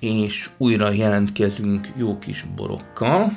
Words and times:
és 0.00 0.50
újra 0.58 0.90
jelentkezünk 0.90 1.88
jó 1.96 2.18
kis 2.18 2.46
borokkal. 2.56 3.32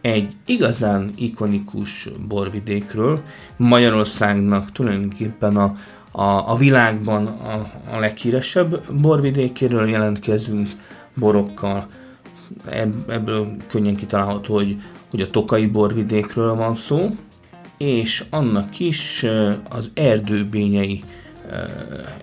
Egy 0.00 0.32
igazán 0.46 1.10
ikonikus 1.16 2.08
borvidékről, 2.28 3.22
Magyarországnak 3.56 4.72
tulajdonképpen 4.72 5.56
a, 5.56 5.76
a, 6.12 6.50
a 6.50 6.56
világban 6.56 7.26
a, 7.26 7.70
a 7.90 7.98
leghíresebb 7.98 8.92
borvidékéről 8.92 9.88
jelentkezünk 9.88 10.68
borokkal. 11.16 11.86
Ebből 13.08 13.56
könnyen 13.68 13.96
kitalálható, 13.96 14.54
hogy, 14.54 14.76
hogy 15.10 15.20
a 15.20 15.30
Tokai 15.30 15.66
borvidékről 15.66 16.54
van 16.54 16.76
szó, 16.76 17.10
és 17.78 18.24
annak 18.30 18.78
is 18.78 19.26
az 19.68 19.90
erdőbényei 19.94 21.04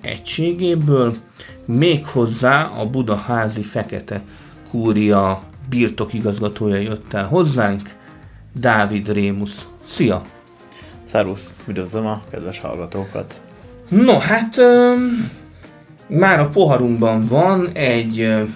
egységéből, 0.01 1.15
méghozzá 1.67 2.63
a 2.63 2.89
budaházi 2.89 3.61
fekete 3.61 4.21
kúria 4.69 5.43
birtokigazgatója 5.69 6.75
jött 6.75 7.13
el 7.13 7.27
hozzánk, 7.27 7.89
Dávid 8.53 9.11
Rémusz. 9.11 9.67
Szia! 9.83 10.21
Szervusz, 11.05 11.53
üdvözlöm 11.67 12.05
a 12.05 12.21
kedves 12.31 12.59
hallgatókat! 12.59 13.41
No, 13.89 14.17
hát 14.17 14.57
um, 14.57 15.31
már 16.07 16.39
a 16.39 16.49
poharunkban 16.49 17.27
van 17.27 17.69
egy 17.73 18.19
uh, 18.19 18.49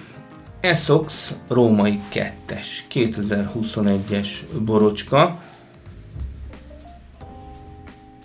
Essox 0.60 1.34
római 1.48 2.00
2-es 2.12 2.66
2021-es 2.92 4.28
borocska. 4.64 5.40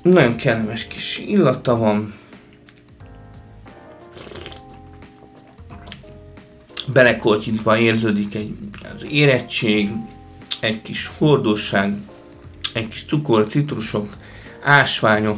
Nagyon 0.01 0.35
kellemes 0.35 0.87
kis 0.87 1.19
illata 1.19 1.77
van, 1.77 2.13
belekoltyintva 6.93 7.77
érződik 7.77 8.35
egy, 8.35 8.53
az 8.95 9.05
érettség, 9.09 9.89
egy 10.59 10.81
kis 10.81 11.11
hordóság, 11.17 11.93
egy 12.73 12.87
kis 12.87 13.05
cukor, 13.05 13.47
citrusok, 13.47 14.17
ásványok. 14.63 15.37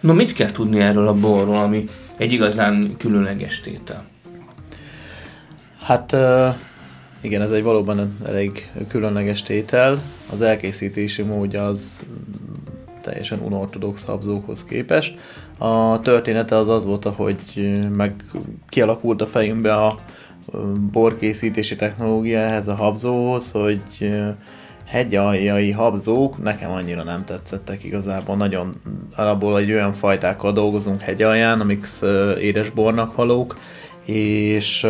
No, 0.00 0.12
mit 0.12 0.32
kell 0.32 0.50
tudni 0.50 0.80
erről 0.80 1.08
a 1.08 1.14
borról, 1.14 1.62
ami 1.62 1.88
egy 2.16 2.32
igazán 2.32 2.96
különleges 2.98 3.60
tétel? 3.60 4.04
Hát 5.80 6.16
igen, 7.20 7.42
ez 7.42 7.50
egy 7.50 7.62
valóban 7.62 8.18
elég 8.26 8.70
különleges 8.88 9.42
tétel. 9.42 10.02
Az 10.32 10.40
elkészítési 10.40 11.22
módja 11.22 11.64
az 11.64 12.06
teljesen 13.02 13.38
unortodox 13.38 14.04
habzókhoz 14.04 14.64
képest. 14.64 15.18
A 15.58 16.00
története 16.00 16.56
az 16.56 16.68
az 16.68 16.84
volt, 16.84 17.04
hogy 17.04 17.44
meg 17.96 18.24
kialakult 18.68 19.22
a 19.22 19.26
fejünkbe 19.26 19.74
a 19.74 19.98
borkészítési 20.92 21.76
technológia 21.76 22.38
ehhez 22.38 22.68
a 22.68 22.74
habzóhoz, 22.74 23.50
hogy 23.50 24.12
hegyaljai 24.86 25.70
habzók 25.70 26.42
nekem 26.42 26.70
annyira 26.70 27.02
nem 27.02 27.24
tetszettek 27.24 27.84
igazából. 27.84 28.36
Nagyon 28.36 28.74
alapból 29.16 29.58
egy 29.58 29.72
olyan 29.72 29.92
fajtákkal 29.92 30.52
dolgozunk 30.52 31.00
hegyalján, 31.00 31.60
amik 31.60 31.86
édesbornak 32.40 33.14
valók, 33.14 33.58
és 34.04 34.86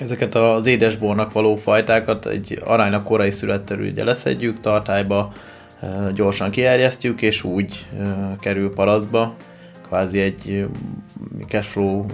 ezeket 0.00 0.34
az 0.34 0.66
édesbornak 0.66 1.32
való 1.32 1.56
fajtákat 1.56 2.26
egy 2.26 2.62
aránylag 2.64 3.02
korai 3.02 3.30
születterű 3.30 3.90
ugye 3.90 4.04
leszedjük, 4.04 4.60
tartályba 4.60 5.32
gyorsan 6.14 6.50
kierjesztjük, 6.50 7.22
és 7.22 7.44
úgy 7.44 7.86
kerül 8.40 8.72
paraszba, 8.72 9.34
kvázi 9.92 10.20
egy 10.20 10.66
cashflow 11.48 12.04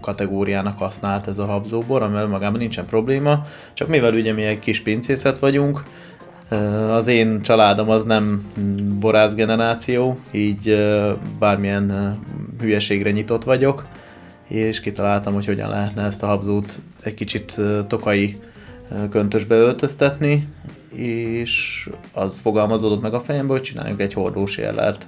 kategóriának 0.00 0.78
használt 0.78 1.26
ez 1.26 1.38
a 1.38 1.44
habzóbor, 1.44 2.02
amivel 2.02 2.26
magában 2.26 2.58
nincsen 2.58 2.86
probléma, 2.86 3.46
csak 3.72 3.88
mivel 3.88 4.14
ugye 4.14 4.32
mi 4.32 4.42
egy 4.42 4.58
kis 4.58 4.80
pincészet 4.80 5.38
vagyunk, 5.38 5.82
az 6.90 7.06
én 7.06 7.42
családom 7.42 7.90
az 7.90 8.04
nem 8.04 8.52
borász 9.00 9.34
generáció, 9.34 10.18
így 10.30 10.76
bármilyen 11.38 12.18
hülyeségre 12.60 13.10
nyitott 13.10 13.44
vagyok, 13.44 13.86
és 14.48 14.80
kitaláltam, 14.80 15.34
hogy 15.34 15.46
hogyan 15.46 15.70
lehetne 15.70 16.02
ezt 16.02 16.22
a 16.22 16.26
habzót 16.26 16.82
egy 17.02 17.14
kicsit 17.14 17.60
tokai 17.88 18.36
köntösbe 19.10 19.54
öltöztetni, 19.54 20.48
és 20.96 21.88
az 22.12 22.38
fogalmazódott 22.38 23.02
meg 23.02 23.14
a 23.14 23.20
fejembe, 23.20 23.52
hogy 23.52 23.62
csináljunk 23.62 24.00
egy 24.00 24.12
hordós 24.12 24.56
érlelt 24.56 25.06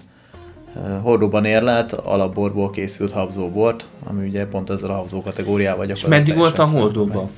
hordóban 1.02 1.44
érlelt, 1.44 1.92
alapborból 1.92 2.70
készült 2.70 3.12
habzóbort, 3.12 3.86
ami 4.04 4.28
ugye 4.28 4.46
pont 4.46 4.70
ezzel 4.70 4.90
a 4.90 4.94
habzó 4.94 5.22
kategóriával 5.22 5.88
És 5.88 6.06
meddig 6.06 6.36
volt 6.36 6.58
a 6.58 6.64
hordóban? 6.64 7.30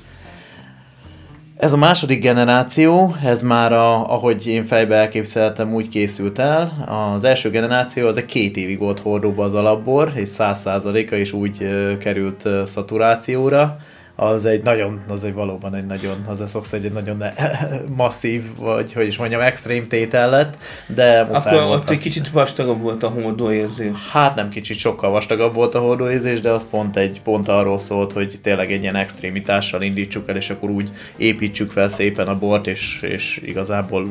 Ez 1.56 1.72
a 1.72 1.76
második 1.76 2.22
generáció, 2.22 3.14
ez 3.24 3.42
már 3.42 3.72
a, 3.72 4.12
ahogy 4.12 4.46
én 4.46 4.64
fejbe 4.64 4.94
elképzeltem, 4.94 5.74
úgy 5.74 5.88
készült 5.88 6.38
el. 6.38 6.86
Az 7.14 7.24
első 7.24 7.50
generáció 7.50 8.06
az 8.06 8.16
egy 8.16 8.24
két 8.24 8.56
évig 8.56 8.78
volt 8.78 8.98
hordóban 8.98 9.46
az 9.46 9.54
alapbor, 9.54 10.12
és 10.14 10.28
száz 10.28 10.60
százaléka 10.60 11.16
is 11.16 11.32
úgy 11.32 11.68
került 11.98 12.48
szaturációra 12.64 13.78
az 14.20 14.44
egy 14.44 14.62
nagyon, 14.62 15.00
az 15.08 15.24
egy 15.24 15.34
valóban 15.34 15.74
egy 15.74 15.86
nagyon, 15.86 16.24
az 16.26 16.40
Essox 16.40 16.72
egy 16.72 16.92
nagyon 16.92 17.24
masszív, 17.96 18.42
vagy 18.56 18.92
hogy 18.92 19.06
is 19.06 19.16
mondjam, 19.16 19.40
extrém 19.40 19.88
tétel 19.88 20.30
lett, 20.30 20.56
de 20.86 21.24
muszáj 21.24 21.54
Akkor 21.54 21.66
volt 21.66 21.82
ott 21.82 21.90
egy 21.90 21.98
kicsit 21.98 22.30
vastagabb 22.30 22.80
volt 22.80 23.02
a 23.02 23.08
hordóérzés. 23.08 24.10
Hát 24.12 24.34
nem 24.34 24.48
kicsit, 24.48 24.76
sokkal 24.76 25.10
vastagabb 25.10 25.54
volt 25.54 25.74
a 25.74 25.78
hordóérzés, 25.78 26.40
de 26.40 26.50
az 26.50 26.66
pont 26.70 26.96
egy 26.96 27.20
pont 27.22 27.48
arról 27.48 27.78
szólt, 27.78 28.12
hogy 28.12 28.38
tényleg 28.42 28.72
egy 28.72 28.82
ilyen 28.82 28.96
extrémitással 28.96 29.82
indítsuk 29.82 30.28
el, 30.28 30.36
és 30.36 30.50
akkor 30.50 30.70
úgy 30.70 30.90
építsük 31.16 31.70
fel 31.70 31.88
szépen 31.88 32.28
a 32.28 32.38
bort, 32.38 32.66
és, 32.66 33.02
és 33.02 33.40
igazából 33.44 34.08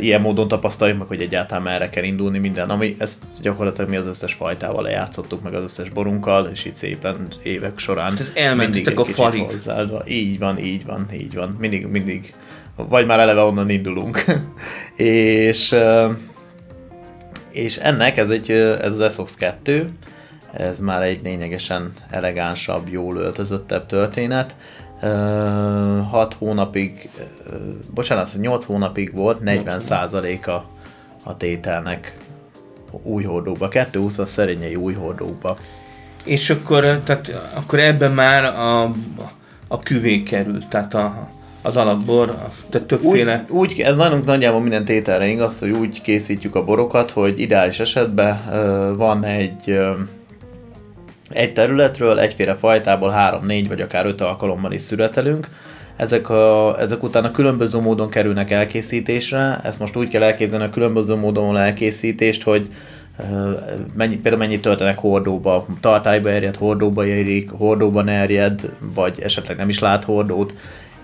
ilyen 0.00 0.20
módon 0.20 0.48
tapasztaljuk 0.48 0.98
meg, 0.98 1.06
hogy 1.06 1.22
egyáltalán 1.22 1.62
merre 1.62 1.88
kell 1.88 2.04
indulni 2.04 2.38
minden, 2.38 2.70
ami 2.70 2.96
ezt 2.98 3.24
gyakorlatilag 3.42 3.90
mi 3.90 3.96
az 3.96 4.06
összes 4.06 4.34
fajtával 4.34 4.82
lejátszottuk, 4.82 5.42
meg 5.42 5.54
az 5.54 5.62
összes 5.62 5.88
borunkkal, 5.88 6.46
és 6.46 6.64
így 6.64 6.74
szépen 6.74 7.28
évek 7.42 7.78
során 7.78 8.14
Tehát 8.14 8.36
elmentetek 8.36 9.00
a 9.00 9.04
falig. 9.04 9.42
Hozzáadva. 9.42 10.02
Így 10.06 10.38
van, 10.38 10.58
így 10.58 10.84
van, 10.84 11.06
így 11.12 11.34
van. 11.34 11.56
Mindig, 11.58 11.86
mindig, 11.86 12.34
vagy 12.76 13.06
már 13.06 13.18
eleve 13.18 13.40
onnan 13.40 13.68
indulunk. 13.68 14.24
és 14.96 15.76
és 17.52 17.76
ennek 17.76 18.16
ez, 18.16 18.30
egy, 18.30 18.50
ez 18.50 18.92
az 18.92 19.00
Essox 19.00 19.34
2, 19.34 19.90
ez 20.52 20.80
már 20.80 21.02
egy 21.02 21.20
lényegesen 21.22 21.92
elegánsabb, 22.10 22.88
jól 22.88 23.16
öltözöttebb 23.16 23.86
történet. 23.86 24.56
6 25.00 26.34
hónapig, 26.38 27.08
bocsánat, 27.94 28.34
8 28.38 28.64
hónapig 28.64 29.14
volt 29.14 29.40
40 29.40 29.80
a, 30.46 30.64
a 31.24 31.36
tételnek 31.36 32.18
új 33.02 33.22
hordókba, 33.22 33.68
220 33.68 34.18
a 34.18 34.26
szerényei 34.26 34.74
új 34.74 34.92
hordókba. 34.92 35.58
És 36.24 36.50
akkor, 36.50 37.00
tehát, 37.04 37.50
akkor 37.54 37.78
ebben 37.78 38.12
már 38.12 38.44
a, 38.44 38.82
a 39.68 39.78
küvé 39.78 40.22
került, 40.22 40.68
tehát 40.68 40.94
a, 40.94 41.28
az 41.62 41.76
alapbor, 41.76 42.38
tehát 42.70 42.86
többféle... 42.86 43.44
Úgy, 43.48 43.70
úgy, 43.70 43.80
ez 43.80 43.96
nálunk 43.96 44.24
nagyjából 44.24 44.60
minden 44.60 44.84
tételre 44.84 45.26
igaz, 45.26 45.58
hogy 45.58 45.70
úgy 45.70 46.00
készítjük 46.00 46.54
a 46.54 46.64
borokat, 46.64 47.10
hogy 47.10 47.40
ideális 47.40 47.80
esetben 47.80 48.40
uh, 48.48 48.96
van 48.96 49.24
egy 49.24 49.62
uh, 49.66 49.88
egy 51.30 51.52
területről, 51.52 52.18
egyféle 52.18 52.54
fajtából 52.54 53.10
három, 53.10 53.46
négy 53.46 53.68
vagy 53.68 53.80
akár 53.80 54.06
öt 54.06 54.20
alkalommal 54.20 54.72
is 54.72 54.82
születelünk. 54.82 55.48
Ezek, 55.96 56.28
a, 56.28 56.76
ezek 56.80 57.02
után 57.02 57.24
a 57.24 57.30
különböző 57.30 57.80
módon 57.80 58.10
kerülnek 58.10 58.50
elkészítésre. 58.50 59.60
Ezt 59.62 59.78
most 59.78 59.96
úgy 59.96 60.08
kell 60.08 60.22
elképzelni 60.22 60.64
a 60.64 60.70
különböző 60.70 61.14
módon 61.14 61.56
elkészítést, 61.56 62.42
hogy 62.42 62.68
mennyi, 63.96 64.14
például 64.14 64.36
mennyit 64.36 64.62
töltenek 64.62 64.98
hordóba, 64.98 65.66
tartályba 65.80 66.30
erjed, 66.30 66.56
hordóba 66.56 67.06
érik, 67.06 67.50
hordóban 67.50 68.08
erjed, 68.08 68.70
vagy 68.94 69.20
esetleg 69.20 69.56
nem 69.56 69.68
is 69.68 69.78
lát 69.78 70.04
hordót, 70.04 70.54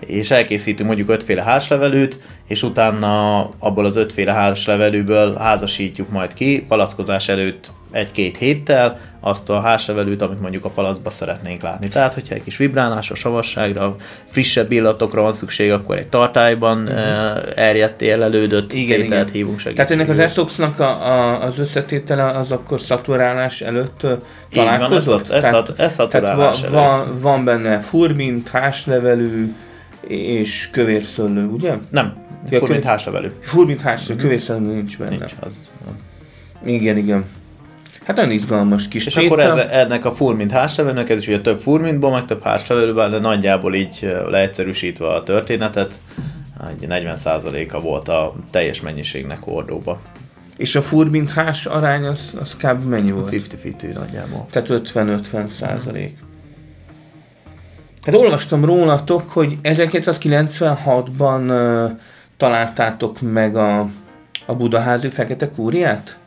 és 0.06 0.30
elkészítünk 0.30 0.88
mondjuk 0.88 1.10
ötféle 1.10 1.42
hárslevelűt, 1.42 2.18
és 2.48 2.62
utána 2.62 3.40
abból 3.58 3.84
az 3.84 3.96
ötféle 3.96 4.32
hárslevelűből 4.32 5.36
házasítjuk 5.36 6.10
majd 6.10 6.34
ki, 6.34 6.64
palackozás 6.68 7.28
előtt 7.28 7.70
egy-két 7.94 8.36
héttel 8.36 8.98
azt 9.20 9.50
a 9.50 9.60
hárslevelűt, 9.60 10.22
amit 10.22 10.40
mondjuk 10.40 10.64
a 10.64 10.68
palacba 10.68 11.10
szeretnénk 11.10 11.62
látni. 11.62 11.88
Tehát, 11.88 12.14
hogyha 12.14 12.34
egy 12.34 12.42
kis 12.42 12.56
vibrálásra, 12.56 13.14
savasságra, 13.14 13.96
frissebb 14.24 14.72
illatokra 14.72 15.22
van 15.22 15.32
szükség, 15.32 15.72
akkor 15.72 15.96
egy 15.96 16.06
tartályban 16.06 16.78
uh-huh. 16.78 17.52
erjedt, 17.54 18.02
élelődött 18.02 18.72
igen, 18.72 19.00
igen. 19.00 19.28
hívunk 19.32 19.58
segítségül. 19.58 19.74
Tehát 19.74 19.90
ennek 19.90 20.08
az 20.08 20.18
eszoxnak 20.18 20.80
a, 20.80 21.06
a, 21.06 21.42
az 21.42 21.58
összetétele 21.58 22.24
az 22.24 22.50
akkor 22.50 22.80
szaturálás 22.80 23.60
előtt 23.60 24.06
találkozott? 24.52 25.26
Van, 25.26 25.36
ez, 25.36 25.44
ez, 25.44 25.62
ez 25.76 25.94
szaturálás 25.94 26.60
Tehát 26.60 26.74
va, 26.74 26.80
előtt. 26.80 27.06
Van, 27.06 27.20
van 27.20 27.44
benne 27.44 27.78
furbint, 27.78 28.48
hárslevelű, 28.48 29.54
és 30.08 30.68
kövérszöllő, 30.72 31.46
ugye? 31.46 31.76
Nem, 31.90 32.16
ja, 32.50 32.58
furbint 32.58 32.80
köv... 32.80 32.88
hárslevelű. 32.88 33.28
Furbint 33.40 33.80
hárslevelű, 33.80 34.14
mm-hmm. 34.14 34.28
kövérszöllő 34.28 34.74
nincs 34.74 34.98
benne. 34.98 35.10
Nincs, 35.10 35.34
az. 35.40 35.70
Igen, 36.64 36.96
igen. 36.96 37.24
Hát 38.04 38.16
nagyon 38.16 38.30
izgalmas 38.30 38.88
kis 38.88 39.06
És 39.06 39.16
akkor 39.16 39.40
ez, 39.40 39.56
ennek 39.56 40.04
a 40.04 40.12
furmint 40.12 40.52
hárslevelőnek, 40.52 41.10
ez 41.10 41.18
is 41.18 41.28
ugye 41.28 41.40
több 41.40 41.60
furmintból, 41.60 42.10
meg 42.10 42.24
több 42.24 42.42
hárslevelőben, 42.42 43.10
de 43.10 43.18
nagyjából 43.18 43.74
így 43.74 44.14
leegyszerűsítve 44.28 45.06
a 45.06 45.22
történetet, 45.22 45.94
egy 46.70 46.86
40%-a 46.88 47.80
volt 47.80 48.08
a 48.08 48.34
teljes 48.50 48.80
mennyiségnek 48.80 49.38
ordóba. 49.44 50.00
És 50.56 50.74
a 50.74 50.82
furmint 50.82 51.30
hás 51.30 51.66
arány 51.66 52.04
az, 52.04 52.36
az 52.40 52.56
kb. 52.56 52.84
mennyi 52.88 53.10
volt? 53.10 53.28
50-50 53.32 53.92
nagyjából. 53.92 54.46
Tehát 54.50 54.68
50-50 54.68 55.50
százalék. 55.50 56.18
Hát 58.04 58.14
olvastam 58.14 58.64
rólatok, 58.64 59.30
hogy 59.30 59.58
1996-ban 59.62 61.48
uh, 61.48 61.90
találtátok 62.36 63.20
meg 63.20 63.56
a, 63.56 63.88
a 64.46 64.54
budaházi 64.54 65.08
fekete 65.08 65.50
kúriát? 65.50 66.18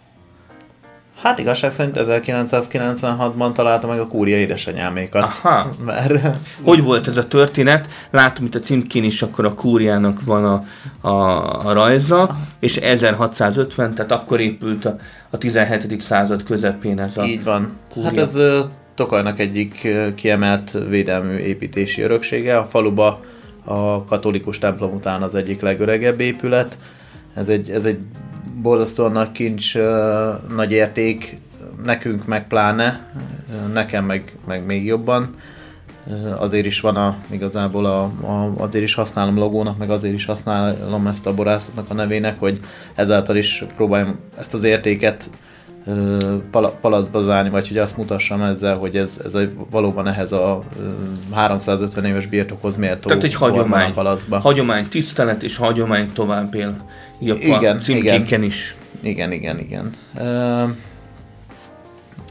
Hát 1.22 1.40
igazság 1.40 1.72
szerint 1.72 1.96
1996-ban 2.00 3.54
találta 3.54 3.88
meg 3.88 4.00
a 4.00 4.08
kúria 4.08 4.38
édesanyámékat. 4.38 5.24
Aha. 5.24 5.70
Mert... 5.86 6.28
Hogy 6.64 6.84
volt 6.84 7.08
ez 7.08 7.18
a 7.18 7.28
történet? 7.28 7.88
Látom 8.12 8.46
itt 8.46 8.56
a 8.56 8.60
címkén 8.60 9.04
is 9.04 9.22
akkor 9.22 9.46
a 9.46 9.54
kúriának 9.54 10.24
van 10.26 10.46
a, 10.46 10.62
a, 11.08 11.66
a 11.66 11.74
rajza, 11.74 12.38
és 12.60 12.78
1650, 12.78 13.94
tehát 13.94 14.12
akkor 14.12 14.40
épült 14.40 14.86
a, 14.86 14.96
a 15.30 15.38
17. 15.38 16.02
század 16.02 16.44
közepén 16.44 17.00
ez 17.00 17.18
a 17.18 17.24
Így 17.24 17.44
van. 17.44 17.78
Kúria. 17.90 18.08
Hát 18.08 18.18
ez 18.18 18.40
Tokajnak 18.98 19.40
egyik 19.40 19.88
kiemelt 20.16 20.78
védelmű 20.90 21.36
építési 21.36 22.02
öröksége. 22.02 22.58
A 22.58 22.66
faluba 22.66 23.20
a 23.64 24.04
katolikus 24.06 24.60
templom 24.60 24.94
után 24.94 25.22
az 25.22 25.36
egyik 25.36 25.62
legöregebb 25.62 26.20
épület. 26.20 26.78
Ez 27.34 27.50
egy, 27.50 27.70
ez 27.70 27.86
egy 27.86 27.98
borzasztóan 28.62 29.12
nagy 29.12 29.32
kincs, 29.32 29.78
nagy 30.56 30.72
érték, 30.72 31.38
nekünk 31.84 32.26
meg 32.26 32.48
pláne, 32.48 33.14
nekem 33.74 34.06
meg, 34.06 34.38
meg 34.48 34.66
még 34.66 34.86
jobban. 34.86 35.36
Azért 36.38 36.66
is 36.66 36.80
van 36.80 36.96
a, 36.96 37.18
igazából 37.30 37.86
a, 37.86 38.02
a, 38.04 38.54
azért 38.58 38.84
is 38.84 38.94
használom 38.94 39.38
logónak, 39.38 39.78
meg 39.78 39.90
azért 39.90 40.14
is 40.14 40.26
használom 40.26 41.08
ezt 41.08 41.28
a 41.28 41.34
borászatnak 41.34 41.90
a 41.90 41.94
nevének, 41.94 42.40
hogy 42.40 42.60
ezáltal 42.96 43.36
is 43.36 43.64
próbáljam 43.76 44.20
ezt 44.40 44.54
az 44.54 44.64
értéket 44.64 45.30
pal- 46.52 46.76
palacba 46.82 47.22
zárni, 47.22 47.50
vagy 47.50 47.68
hogy 47.68 47.78
azt 47.78 47.98
mutassam 47.98 48.42
ezzel, 48.42 48.78
hogy 48.78 48.98
ez, 48.98 49.22
ez 49.26 49.34
a, 49.34 49.42
valóban 49.70 50.08
ehhez 50.08 50.32
a 50.32 50.64
350 51.34 52.06
éves 52.06 52.26
birtokhoz 52.26 52.76
méltó 52.76 53.08
Tehát 53.08 53.24
egy 53.24 53.36
hagyomány, 53.36 53.94
palacba. 53.94 54.40
hagyomány 54.40 54.88
tisztelet 54.88 55.44
és 55.44 55.58
hagyomány 55.58 56.12
tovább 56.14 56.56
él. 56.56 56.76
Igen, 57.20 57.82
igen. 57.86 58.44
is. 58.44 58.76
Igen, 59.02 59.32
igen, 59.32 59.60
igen. 59.60 59.90
Uh, 60.16 60.70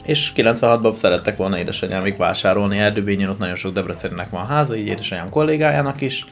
és 0.03 0.31
96-ban 0.35 0.95
szerettek 0.95 1.37
volna 1.37 1.59
édesanyámik 1.59 2.17
vásárolni 2.17 2.77
Erdőbényen, 2.77 3.29
ott 3.29 3.39
nagyon 3.39 3.55
sok 3.55 3.73
Debreceninek 3.73 4.29
van 4.29 4.45
háza, 4.45 4.75
így 4.75 4.87
édesanyám 4.87 5.29
kollégájának 5.29 6.01
is 6.01 6.25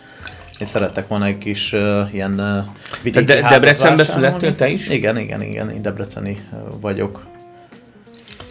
és 0.60 0.68
szerettek 0.68 1.08
volna 1.08 1.26
egy 1.26 1.38
kis 1.38 1.74
uh, 1.74 2.14
ilyen 2.14 2.40
uh, 2.40 2.66
vidéki 3.04 3.26
De 3.26 3.42
Debrecenbe 3.42 4.04
születtél 4.04 4.56
te 4.56 4.68
is? 4.68 4.90
Igen, 4.90 5.18
igen, 5.18 5.42
igen, 5.42 5.70
én 5.70 5.82
debreceni 5.82 6.48
vagyok. 6.82 7.26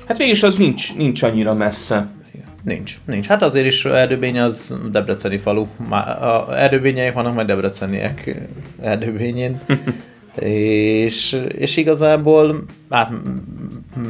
Hát 0.08 0.16
végülis 0.16 0.42
az 0.42 0.56
nincs, 0.56 0.94
nincs 0.94 1.22
annyira 1.22 1.54
messze. 1.54 2.08
Nincs, 2.62 2.98
nincs. 3.04 3.26
Hát 3.26 3.42
azért 3.42 3.66
is 3.66 3.84
Erdőbény 3.84 4.40
az 4.40 4.74
debreceni 4.90 5.38
falu. 5.38 5.66
A 5.88 6.56
erdőbényei 6.56 7.10
vannak, 7.10 7.34
majd 7.34 7.46
debreceniek 7.46 8.40
Erdőbényén. 8.82 9.60
és, 10.38 11.40
és 11.48 11.76
igazából 11.76 12.64
hát, 12.90 13.12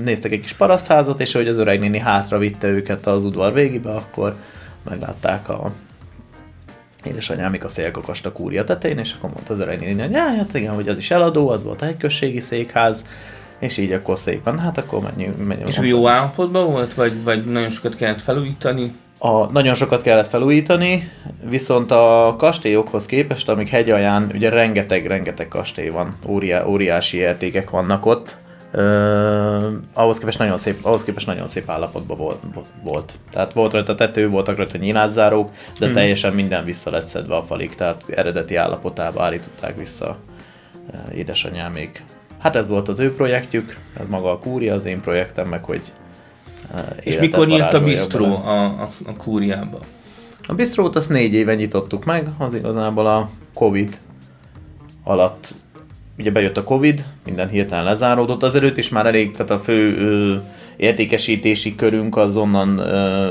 néztek 0.04 0.32
egy 0.32 0.40
kis 0.40 0.52
parasztházat, 0.52 1.20
és 1.20 1.32
hogy 1.32 1.48
az 1.48 1.56
öreg 1.56 1.80
néni 1.80 1.98
hátra 1.98 2.38
vitte 2.38 2.68
őket 2.68 3.06
az 3.06 3.24
udvar 3.24 3.52
végébe, 3.52 3.90
akkor 3.90 4.34
meglátták 4.84 5.48
a 5.48 5.72
édesanyámik 7.06 7.64
a 7.64 7.68
szélkakast 7.68 8.26
a 8.26 8.32
kúria 8.32 8.64
tetején, 8.64 8.98
és 8.98 9.14
akkor 9.18 9.30
mondta 9.30 9.52
az 9.52 9.60
öreg 9.60 9.80
néni, 9.80 10.02
hogy 10.02 10.14
hát 10.14 10.54
igen, 10.54 10.74
hogy 10.74 10.88
az 10.88 10.98
is 10.98 11.10
eladó, 11.10 11.48
az 11.48 11.62
volt 11.62 11.82
a 11.82 11.84
hegyközségi 11.84 12.40
székház, 12.40 13.04
és 13.58 13.76
így 13.76 13.92
akkor 13.92 14.18
szépen, 14.18 14.58
hát 14.58 14.78
akkor 14.78 15.00
menjünk. 15.00 15.46
menjünk 15.46 15.68
és 15.68 15.78
jó 15.82 16.08
állapotban 16.08 16.70
volt, 16.70 16.94
vagy, 16.94 17.22
vagy 17.22 17.44
nagyon 17.44 17.70
sokat 17.70 17.96
kellett 17.96 18.22
felújítani? 18.22 18.92
A, 19.18 19.50
nagyon 19.52 19.74
sokat 19.74 20.02
kellett 20.02 20.28
felújítani, 20.28 21.10
viszont 21.48 21.90
a 21.90 22.34
kastélyokhoz 22.38 23.06
képest, 23.06 23.48
amik 23.48 23.68
hegyalján, 23.68 24.30
ugye 24.34 24.48
rengeteg-rengeteg 24.48 25.48
kastély 25.48 25.88
van, 25.88 26.16
óriá, 26.26 26.64
óriási 26.64 27.16
értékek 27.16 27.70
vannak 27.70 28.06
ott, 28.06 28.36
Uh, 28.76 29.72
ahhoz, 29.92 30.18
képest 30.18 30.38
nagyon 30.38 30.58
szép, 30.58 30.78
ahhoz 30.82 31.04
képest 31.04 31.26
nagyon 31.26 31.46
szép 31.48 31.70
állapotban 31.70 32.16
volt, 32.16 32.38
volt. 32.82 33.14
Tehát 33.30 33.52
volt 33.52 33.72
rajta 33.72 33.94
tető, 33.94 34.28
voltak 34.28 34.56
rajta 34.56 34.78
nyilászárók, 34.78 35.50
de 35.78 35.84
hmm. 35.84 35.94
teljesen 35.94 36.32
minden 36.32 36.64
vissza 36.64 36.90
lett 36.90 37.06
szedve 37.06 37.34
a 37.34 37.42
falig, 37.42 37.74
tehát 37.74 38.04
eredeti 38.08 38.56
állapotába 38.56 39.22
állították 39.22 39.76
vissza 39.76 40.16
uh, 40.86 41.16
édesanyámék. 41.16 42.04
Hát 42.38 42.56
ez 42.56 42.68
volt 42.68 42.88
az 42.88 43.00
ő 43.00 43.14
projektjük, 43.14 43.78
ez 44.00 44.06
maga 44.08 44.30
a 44.30 44.38
kúria, 44.38 44.74
az 44.74 44.84
én 44.84 45.00
projektem 45.00 45.48
meg, 45.48 45.64
hogy 45.64 45.92
uh, 46.72 46.80
És 47.00 47.18
mikor 47.18 47.46
nyílt 47.46 47.74
a 47.74 47.82
bistró 47.82 48.24
a, 48.24 48.64
a, 48.64 48.90
a 49.06 49.16
kúriába? 49.16 49.78
A 50.46 50.54
bistrót 50.54 50.96
azt 50.96 51.08
négy 51.08 51.34
éve 51.34 51.54
nyitottuk 51.54 52.04
meg, 52.04 52.28
az 52.38 52.54
igazából 52.54 53.06
a 53.06 53.28
Covid 53.54 53.98
alatt 55.04 55.54
ugye 56.18 56.30
bejött 56.30 56.56
a 56.56 56.64
Covid, 56.64 57.04
minden 57.24 57.48
hirtelen 57.48 57.84
lezáródott, 57.84 58.42
az 58.42 58.54
előtt 58.54 58.76
is 58.76 58.88
már 58.88 59.06
elég, 59.06 59.32
tehát 59.32 59.50
a 59.50 59.58
fő 59.58 59.96
ö, 59.96 60.34
értékesítési 60.76 61.74
körünk 61.74 62.16
az 62.16 62.36
onnan 62.36 62.78
ö, 62.78 63.30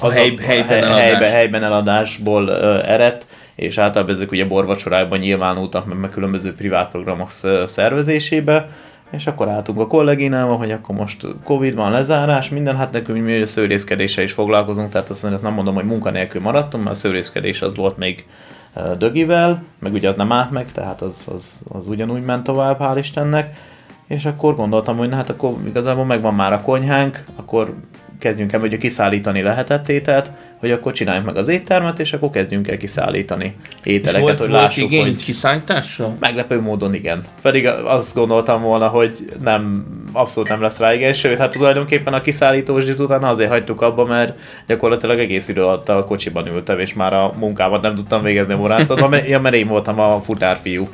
az 0.00 0.14
a 0.14 0.18
hely, 0.18 0.34
helyben, 0.34 0.82
eladás. 0.82 1.00
helyben, 1.00 1.30
helyben 1.30 1.64
eladásból 1.64 2.46
ö, 2.46 2.78
eredt, 2.84 3.26
és 3.54 3.78
általában 3.78 4.14
ezek 4.14 4.30
ugye 4.30 4.46
borvacsorákban 4.46 5.18
nyilvánultak, 5.18 5.86
meg, 5.86 5.98
meg 5.98 6.10
különböző 6.10 6.54
privát 6.54 6.90
programok 6.90 7.30
szervezésébe, 7.64 8.68
és 9.10 9.26
akkor 9.26 9.48
álltunk 9.48 9.80
a 9.80 9.86
kolléginával, 9.86 10.56
hogy 10.56 10.70
akkor 10.70 10.94
most 10.94 11.26
Covid 11.44 11.74
van, 11.74 11.90
lezárás, 11.90 12.48
minden, 12.48 12.76
hát 12.76 12.92
nekünk 12.92 13.24
mi 13.24 13.40
a 13.40 13.46
szőrészkedéssel 13.46 14.24
is 14.24 14.32
foglalkozunk, 14.32 14.90
tehát 14.90 15.10
azt 15.10 15.42
nem 15.42 15.52
mondom, 15.52 15.74
hogy 15.74 15.84
munkanélkül 15.84 16.40
maradtunk, 16.40 16.84
mert 16.84 16.96
a 16.96 16.98
szőrészkedés 16.98 17.62
az 17.62 17.76
volt 17.76 17.96
még 17.96 18.26
dögivel, 18.98 19.62
meg 19.78 19.92
ugye 19.92 20.08
az 20.08 20.16
nem 20.16 20.32
állt 20.32 20.50
meg, 20.50 20.72
tehát 20.72 21.02
az, 21.02 21.26
az, 21.34 21.62
az 21.68 21.86
ugyanúgy 21.86 22.22
ment 22.22 22.44
tovább, 22.44 22.78
hál' 22.80 22.98
Istennek, 22.98 23.56
és 24.06 24.24
akkor 24.24 24.54
gondoltam, 24.54 24.96
hogy 24.96 25.08
na 25.08 25.16
hát 25.16 25.30
akkor 25.30 25.54
igazából 25.66 26.04
megvan 26.04 26.34
már 26.34 26.52
a 26.52 26.62
konyhánk, 26.62 27.24
akkor 27.36 27.74
kezdjünk 28.18 28.52
el, 28.52 28.60
hogy 28.60 28.76
kiszállítani 28.76 29.42
lehetett 29.42 29.88
ételt, 29.88 30.30
hogy 30.58 30.70
akkor 30.70 30.92
csináljuk 30.92 31.24
meg 31.24 31.36
az 31.36 31.48
éttermet, 31.48 31.98
és 31.98 32.12
akkor 32.12 32.30
kezdjünk 32.30 32.68
el 32.68 32.76
kiszállítani 32.76 33.56
ételeket, 33.82 34.22
volt, 34.22 34.38
hogy 34.38 34.48
lássuk, 34.48 34.84
igény 34.84 35.02
hogy... 35.02 35.24
kiszállításra? 35.24 36.16
Meglepő 36.20 36.60
módon 36.60 36.94
igen. 36.94 37.22
Pedig 37.42 37.66
azt 37.66 38.14
gondoltam 38.14 38.62
volna, 38.62 38.86
hogy 38.86 39.32
nem, 39.42 39.86
abszolút 40.12 40.48
nem 40.48 40.60
lesz 40.60 40.78
rá 40.78 40.94
igen, 40.94 41.12
sőt, 41.12 41.38
hát 41.38 41.50
tulajdonképpen 41.50 42.14
a 42.14 42.20
kiszállítós 42.20 42.84
utána 42.84 43.28
azért 43.28 43.50
hagytuk 43.50 43.80
abba, 43.80 44.04
mert 44.04 44.38
gyakorlatilag 44.66 45.18
egész 45.18 45.48
idő 45.48 45.62
alatt 45.62 45.88
a 45.88 46.04
kocsiban 46.04 46.46
ültem, 46.46 46.78
és 46.78 46.94
már 46.94 47.12
a 47.12 47.34
munkámat 47.38 47.82
nem 47.82 47.94
tudtam 47.94 48.22
végezni 48.22 48.52
a 48.52 49.08
mert, 49.08 49.28
ja, 49.28 49.40
mert 49.40 49.54
én 49.54 49.68
voltam 49.68 50.00
a 50.00 50.20
futárfiú. 50.20 50.88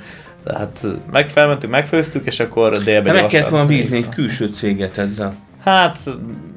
Tehát 0.44 0.87
meg 1.12 1.28
felmentünk, 1.28 1.73
megfőztük, 1.73 2.26
és 2.26 2.40
akkor 2.40 2.73
délben 2.73 3.14
Meg 3.14 3.26
kellett 3.26 3.49
volna 3.49 3.66
bízni 3.66 3.97
egy 3.97 4.09
külső 4.09 4.47
céget 4.47 4.99
ezzel. 4.99 5.37
Hát 5.64 5.99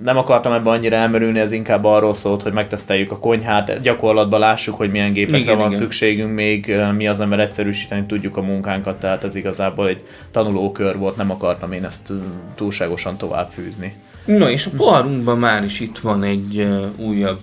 nem 0.03 0.17
akartam 0.17 0.53
ebbe 0.53 0.69
annyira 0.69 0.95
elmerülni, 0.95 1.39
ez 1.39 1.51
inkább 1.51 1.83
arról 1.83 2.13
szólt, 2.13 2.41
hogy 2.41 2.53
megteszteljük 2.53 3.11
a 3.11 3.19
konyhát, 3.19 3.81
gyakorlatban 3.81 4.39
lássuk, 4.39 4.75
hogy 4.75 4.91
milyen 4.91 5.13
gépekre 5.13 5.39
igen, 5.39 5.57
van 5.57 5.67
igen. 5.67 5.79
szükségünk 5.79 6.33
még, 6.33 6.75
mi 6.95 7.07
az, 7.07 7.19
ember 7.19 7.39
egyszerűsíteni 7.39 8.05
tudjuk 8.05 8.37
a 8.37 8.41
munkánkat, 8.41 8.99
tehát 8.99 9.23
ez 9.23 9.35
igazából 9.35 9.87
egy 9.87 10.03
tanulókör 10.31 10.97
volt, 10.97 11.17
nem 11.17 11.31
akartam 11.31 11.71
én 11.71 11.85
ezt 11.85 12.13
túlságosan 12.55 13.17
tovább 13.17 13.49
fűzni. 13.49 13.93
Na 14.25 14.49
és 14.49 14.65
a 14.65 14.69
poharunkban 14.77 15.39
már 15.39 15.63
is 15.63 15.79
itt 15.79 15.97
van 15.97 16.23
egy 16.23 16.57
uh, 16.57 17.07
újabb 17.07 17.39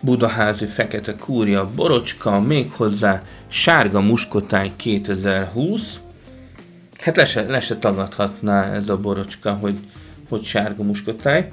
Budaházi 0.00 0.66
Fekete 0.66 1.14
Kúria 1.14 1.70
borocska, 1.74 2.40
méghozzá 2.40 3.22
Sárga 3.48 4.00
Muskotáj 4.00 4.70
2020. 4.76 6.00
Hát 7.04 7.16
le 7.16 7.24
se, 7.24 7.42
le 7.42 7.60
se 7.60 7.76
tagadhatná 7.76 8.72
ez 8.72 8.88
a 8.88 8.96
borocska, 8.96 9.52
hogy, 9.52 9.78
hogy 10.28 10.42
Sárga 10.42 10.82
Muskotáj. 10.82 11.50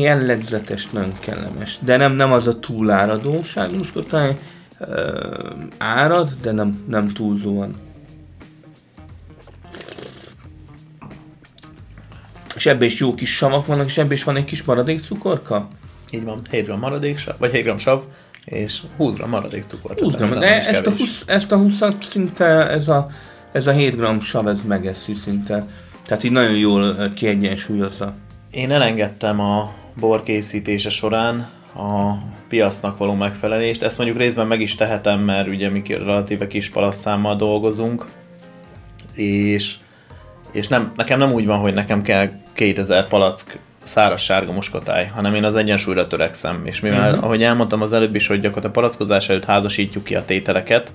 Jellegzetes, 0.00 0.90
nagyon 0.90 1.18
kellemes. 1.20 1.78
De 1.80 1.96
nem, 1.96 2.12
nem 2.12 2.32
az 2.32 2.46
a 2.46 2.58
túláradó 2.58 3.42
Sárga 3.42 3.76
Muskotáj, 3.76 4.38
árad, 5.78 6.36
de 6.42 6.52
nem, 6.52 6.84
nem 6.88 7.08
túlzóan. 7.08 7.74
És 12.56 12.66
ebben 12.66 12.86
is 12.86 13.00
jó 13.00 13.14
kis 13.14 13.36
savak 13.36 13.66
vannak, 13.66 13.86
és 13.86 13.98
ebben 13.98 14.12
is 14.12 14.24
van 14.24 14.36
egy 14.36 14.44
kis 14.44 14.62
maradék 14.62 15.00
cukorka? 15.00 15.68
Így 16.10 16.24
van, 16.24 16.40
7 16.50 16.64
gram 16.64 16.78
maradék 16.78 17.18
sav, 17.18 17.34
vagy 17.38 17.50
7 17.50 17.62
gram 17.62 17.78
sav, 17.78 18.02
és 18.44 18.82
20 18.96 19.14
gram 19.14 19.28
maradék 19.28 19.64
cukor. 19.66 19.96
20 20.00 20.14
gram, 20.14 20.38
de 20.38 20.66
ezt 20.66 20.86
a, 20.86 20.90
20, 20.90 21.22
ezt 21.26 21.52
a 21.52 21.56
20 21.56 21.78
szinte 22.00 22.68
ez 22.68 22.88
a, 22.88 23.08
ez 23.54 23.66
a 23.66 23.72
7 23.72 23.96
gram 23.96 24.20
sav, 24.20 24.48
ez 24.48 24.60
megeszi 24.66 25.14
szinte. 25.14 25.66
Tehát 26.04 26.24
így 26.24 26.30
nagyon 26.30 26.56
jól 26.56 27.12
kiegyensúlyozza. 27.14 28.14
Én 28.50 28.70
elengedtem 28.70 29.40
a 29.40 29.74
bor 29.96 30.22
készítése 30.22 30.90
során 30.90 31.48
a 31.74 32.12
piacnak 32.48 32.98
való 32.98 33.14
megfelelést. 33.14 33.82
Ezt 33.82 33.96
mondjuk 33.96 34.18
részben 34.18 34.46
meg 34.46 34.60
is 34.60 34.74
tehetem, 34.74 35.20
mert 35.20 35.48
ugye 35.48 35.70
mi 35.70 35.82
relatíve 35.86 36.46
kis 36.46 36.68
palasszámmal 36.68 37.36
dolgozunk, 37.36 38.06
és, 39.14 39.74
és 40.52 40.68
nem, 40.68 40.92
nekem 40.96 41.18
nem 41.18 41.32
úgy 41.32 41.46
van, 41.46 41.58
hogy 41.58 41.74
nekem 41.74 42.02
kell 42.02 42.30
2000 42.52 43.08
palack 43.08 43.58
száraz 43.82 44.20
sárga 44.20 44.52
muskotáj, 44.52 45.06
hanem 45.14 45.34
én 45.34 45.44
az 45.44 45.56
egyensúlyra 45.56 46.06
törekszem. 46.06 46.62
És 46.64 46.80
mivel, 46.80 47.08
uh-huh. 47.08 47.24
ahogy 47.24 47.42
elmondtam 47.42 47.82
az 47.82 47.92
előbb 47.92 48.14
is, 48.14 48.26
hogy 48.26 48.40
gyakorlatilag 48.40 48.76
a 48.76 48.80
palackozás 48.80 49.28
előtt 49.28 49.44
házasítjuk 49.44 50.04
ki 50.04 50.14
a 50.14 50.24
tételeket, 50.24 50.92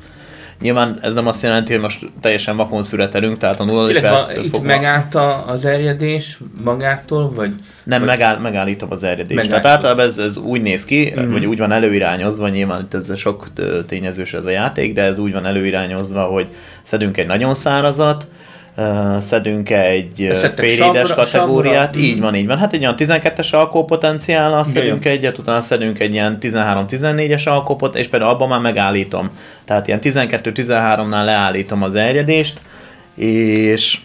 Nyilván 0.62 0.98
ez 1.02 1.14
nem 1.14 1.28
azt 1.28 1.44
jelenti, 1.44 1.72
hogy 1.72 1.82
most 1.82 2.10
teljesen 2.22 2.56
vakon 2.56 2.84
születelünk, 2.84 3.38
tehát 3.38 3.60
a 3.60 3.64
nulladik 3.64 4.02
perctől 4.02 4.44
Itt 4.44 4.52
fogva... 4.52 4.68
megállt 4.68 5.16
az 5.48 5.66
erjedés 5.66 6.40
magától, 6.64 7.34
vagy... 7.34 7.52
Nem, 7.84 8.00
vagy... 8.00 8.08
Megáll, 8.08 8.38
megállítom 8.38 8.92
az 8.92 9.04
erjedést. 9.04 9.50
Tehát 9.50 9.66
általában 9.66 10.06
ez, 10.06 10.18
ez 10.18 10.38
úgy 10.38 10.62
néz 10.62 10.86
ki, 10.86 11.14
uh-huh. 11.16 11.32
vagy 11.32 11.46
úgy 11.46 11.58
van 11.58 11.72
előirányozva, 11.72 12.48
nyilván 12.48 12.82
itt 12.82 12.94
ez 12.94 13.18
sok 13.18 13.48
tényezős 13.88 14.34
ez 14.34 14.46
a 14.46 14.50
játék, 14.50 14.94
de 14.94 15.04
ez 15.04 15.18
úgy 15.18 15.34
van 15.34 15.46
előirányozva, 15.46 16.24
hogy 16.24 16.48
szedünk 16.84 17.18
egy 17.18 17.28
nagyon 17.28 17.54
szárazat, 17.54 18.28
szedünk 19.20 19.70
egy 19.70 20.32
félédes 20.56 21.14
kategóriát, 21.14 21.94
savra. 21.94 22.00
így 22.00 22.18
mm. 22.18 22.22
van, 22.22 22.36
így 22.36 22.48
van. 22.48 22.58
Hát 22.58 22.74
egy 22.74 22.80
olyan 22.80 22.96
12-es 22.98 23.54
alkópotenciállal 23.54 24.64
szedünk 24.64 25.04
Jaj. 25.04 25.14
egyet, 25.14 25.38
utána 25.38 25.62
szedünk 25.62 26.00
egy 26.00 26.14
ilyen 26.14 26.38
13-14-es 26.42 27.48
alkópot, 27.48 27.96
és 27.96 28.08
például 28.08 28.32
abban 28.32 28.48
már 28.48 28.60
megállítom. 28.60 29.30
Tehát 29.66 29.88
ilyen 29.88 30.00
12-13-nál 30.04 31.26
leállítom 31.26 31.84
az 31.84 31.96
erjedést, 31.96 32.62
és 33.16 34.00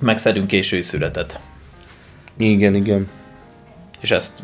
megszedünk 0.00 0.46
késői 0.46 0.82
születet. 0.82 1.38
Igen, 2.36 2.74
igen. 2.74 3.08
És 4.00 4.10
ezt, 4.10 4.42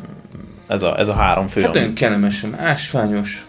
ez 0.66 0.82
a, 0.82 0.98
ez 0.98 1.08
a 1.08 1.14
három 1.14 1.46
fő. 1.46 1.60
Hát 1.60 1.72
nagyon 1.72 1.94
kellemesen 1.94 2.58
ásványos, 2.58 3.46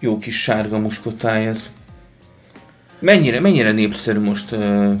jó 0.00 0.18
kis 0.18 0.42
sárga 0.42 0.78
muskotáj 0.78 1.46
ez. 1.46 1.70
Mennyire, 3.02 3.40
mennyire 3.40 3.72
népszerű 3.72 4.20
most 4.20 4.52
uh, 4.52 4.92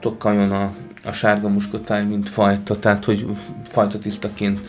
tokkajon 0.00 0.52
a, 0.52 0.70
a 1.04 1.12
sárga 1.12 1.48
muskotáj, 1.48 2.04
mint 2.04 2.30
fajta, 2.30 2.78
tehát 2.78 3.04
hogy 3.04 3.26
fajta 3.64 3.98
tisztaként? 3.98 4.60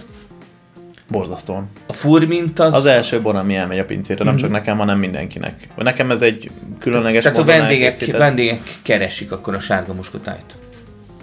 Borzasztóan. 1.07 1.69
A 1.87 1.93
furmint 1.93 2.59
az... 2.59 2.73
Az 2.73 2.85
első 2.85 3.21
bor, 3.21 3.35
ami 3.35 3.55
elmegy 3.55 3.79
a 3.79 3.85
pincére, 3.85 4.23
nem 4.23 4.33
mm-hmm. 4.33 4.41
csak 4.41 4.51
nekem, 4.51 4.77
hanem 4.77 4.99
mindenkinek. 4.99 5.67
Nekem 5.75 6.11
ez 6.11 6.21
egy 6.21 6.51
különleges 6.79 7.23
Tehát 7.23 7.37
a 7.37 7.43
vendégek, 7.43 8.05
vendégek 8.05 8.61
keresik 8.81 9.31
akkor 9.31 9.55
a 9.55 9.59
sárga 9.59 9.93
muskotájt. 9.93 10.57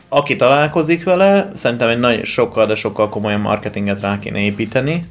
Aki 0.09 0.37
találkozik 0.37 1.05
vele, 1.05 1.51
szerintem 1.55 1.89
egy 1.89 1.99
nagy, 1.99 2.25
sokkal, 2.25 2.67
de 2.67 2.75
sokkal 2.75 3.09
komolyan 3.09 3.41
marketinget 3.41 4.01
rá 4.01 4.19
kéne 4.19 4.39
építeni 4.39 5.05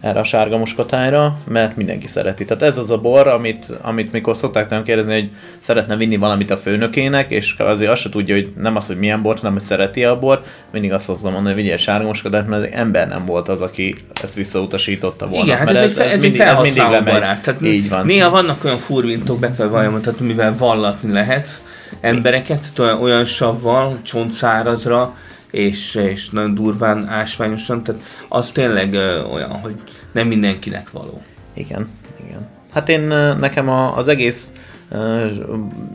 erre 0.00 0.20
a 0.20 0.24
sárga 0.24 0.56
muskotájra, 0.58 1.38
mert 1.48 1.76
mindenki 1.76 2.06
szereti. 2.06 2.44
Tehát 2.44 2.62
ez 2.62 2.78
az 2.78 2.90
a 2.90 2.98
bor, 2.98 3.26
amit, 3.26 3.72
amit 3.82 4.12
mikor 4.12 4.36
szokták 4.36 4.66
tőlem 4.66 4.84
kérdezni, 4.84 5.12
hogy 5.12 5.30
szeretne 5.58 5.96
vinni 5.96 6.16
valamit 6.16 6.50
a 6.50 6.56
főnökének, 6.56 7.30
és 7.30 7.54
azért 7.58 7.90
azt 7.90 8.00
se 8.00 8.08
tudja, 8.08 8.34
hogy 8.34 8.52
nem 8.56 8.76
az, 8.76 8.86
hogy 8.86 8.98
milyen 8.98 9.22
bort, 9.22 9.38
hanem 9.38 9.52
hogy 9.52 9.62
szereti 9.62 10.04
a 10.04 10.18
bor, 10.18 10.42
mindig 10.72 10.92
azt 10.92 11.08
azt 11.08 11.22
mondani, 11.22 11.44
hogy 11.44 11.54
vigyél 11.54 11.76
sárga 11.76 12.06
muskotát, 12.06 12.46
mert 12.46 12.64
egy 12.64 12.72
ember 12.72 13.08
nem 13.08 13.24
volt 13.24 13.48
az, 13.48 13.60
aki 13.60 13.94
ezt 14.22 14.34
visszautasította 14.34 15.26
volna. 15.26 15.44
Igen, 15.44 15.58
hát 15.58 15.70
ez, 15.70 15.76
ez, 15.76 15.98
ez, 15.98 16.12
ez 16.12 16.20
mindig, 16.20 16.40
ez 16.40 16.58
mindig 16.58 16.82
lemegy. 16.82 17.12
barát. 17.12 17.42
Tehát 17.42 17.62
Így 17.62 17.88
van. 17.88 18.06
Néha 18.06 18.30
vannak 18.30 18.64
olyan 18.64 18.78
furvintok, 18.78 19.38
be 19.38 19.54
kell 19.54 19.68
valljam, 19.68 20.00
tehát 20.00 20.20
mivel 20.20 20.54
vallatni 20.58 21.12
lehet 21.12 21.60
embereket, 22.00 22.60
olyan, 22.78 23.02
olyan 23.02 23.24
savval, 23.24 23.98
csontszárazra, 24.02 25.14
és, 25.50 25.94
és 25.94 26.30
nagyon 26.30 26.54
durván 26.54 27.08
ásványosan, 27.08 27.82
tehát 27.82 28.02
az 28.28 28.52
tényleg 28.52 28.94
ö, 28.94 29.22
olyan, 29.22 29.50
hogy 29.50 29.74
nem 30.12 30.26
mindenkinek 30.26 30.90
való. 30.90 31.22
Igen, 31.54 31.88
igen. 32.26 32.48
Hát 32.72 32.88
én, 32.88 33.00
nekem 33.38 33.68
a, 33.68 33.96
az 33.96 34.08
egész 34.08 34.52
uh, 34.90 35.30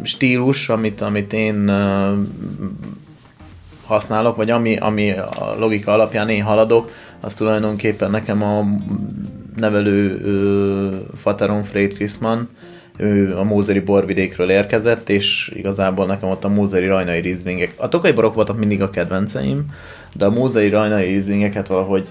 stílus, 0.02 0.70
amit, 0.70 1.02
amit 1.02 1.34
én 1.34 1.70
uh, 1.70 2.18
használok, 3.86 4.36
vagy 4.36 4.50
ami, 4.50 4.78
ami 4.78 5.12
a 5.12 5.56
logika 5.58 5.92
alapján 5.92 6.30
én 6.30 6.44
haladok, 6.44 6.92
az 7.20 7.34
tulajdonképpen 7.34 8.12
nekem 8.12 8.44
a 8.44 8.64
nevelő 9.56 10.16
uh, 10.16 11.18
Fateron 11.18 11.64
Fred 11.64 11.94
Chrisman, 11.94 12.50
ő 12.98 13.38
a 13.38 13.44
Mózeri 13.44 13.80
borvidékről 13.80 14.50
érkezett, 14.50 15.10
és 15.10 15.52
igazából 15.56 16.06
nekem 16.06 16.30
ott 16.30 16.44
a 16.44 16.50
Mózeri 16.50 16.88
rajnai 16.88 17.20
rizlingek. 17.20 17.74
A 17.78 17.88
tokai 17.88 18.12
borok 18.12 18.34
voltak 18.34 18.58
mindig 18.58 18.82
a 18.82 18.90
kedvenceim, 18.90 19.66
de 20.14 20.26
a 20.26 20.30
Mózeri 20.30 20.70
rajnai 20.70 21.06
rizlingeket 21.06 21.68
valahogy 21.68 22.08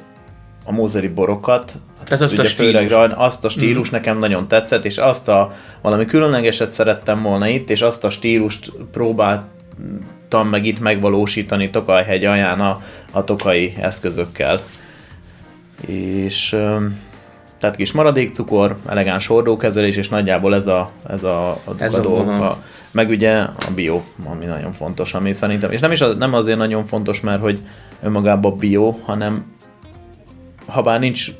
a 0.64 0.72
mózeri 0.72 1.08
borokat, 1.08 1.78
Ez 2.08 2.22
azt, 2.22 2.38
a. 2.38 2.44
Főleg, 2.44 2.92
azt 3.14 3.44
a 3.44 3.48
stílus 3.48 3.88
mm. 3.88 3.92
nekem 3.92 4.18
nagyon 4.18 4.48
tetszett, 4.48 4.84
és 4.84 4.96
azt 4.96 5.28
a 5.28 5.52
valami 5.80 6.04
különlegeset 6.04 6.70
szerettem 6.70 7.22
volna 7.22 7.48
itt, 7.48 7.70
és 7.70 7.82
azt 7.82 8.04
a 8.04 8.10
stílust 8.10 8.72
próbáltam 8.92 10.48
meg 10.50 10.66
itt 10.66 10.80
megvalósítani 10.80 11.70
Tokajhegy 11.70 12.24
alján 12.24 12.60
a, 12.60 12.82
a 13.10 13.24
tokai 13.24 13.74
eszközökkel. 13.80 14.60
És 15.86 16.56
tehát 17.62 17.76
kis 17.76 17.92
maradékcukor, 17.92 18.76
elegáns 18.86 19.26
hordókezelés, 19.26 19.96
és 19.96 20.08
nagyjából 20.08 20.54
ez 20.54 20.66
a, 20.66 20.90
ez 21.08 21.22
a, 21.22 21.50
a, 21.50 21.74
ez 21.78 21.94
a 21.94 22.00
dolog. 22.00 22.28
A, 22.28 22.62
meg 22.90 23.08
ugye 23.08 23.38
a 23.40 23.70
bio, 23.74 24.00
ami 24.24 24.44
nagyon 24.44 24.72
fontos, 24.72 25.14
ami 25.14 25.32
szerintem, 25.32 25.70
és 25.70 25.80
nem 25.80 25.92
is 25.92 26.00
az, 26.00 26.16
nem 26.16 26.34
azért 26.34 26.58
nagyon 26.58 26.84
fontos, 26.84 27.20
mert 27.20 27.40
hogy 27.40 27.60
önmagában 28.02 28.56
bio, 28.56 28.90
hanem 28.90 29.44
ha 30.66 30.82
bár 30.82 31.00
nincs 31.00 31.30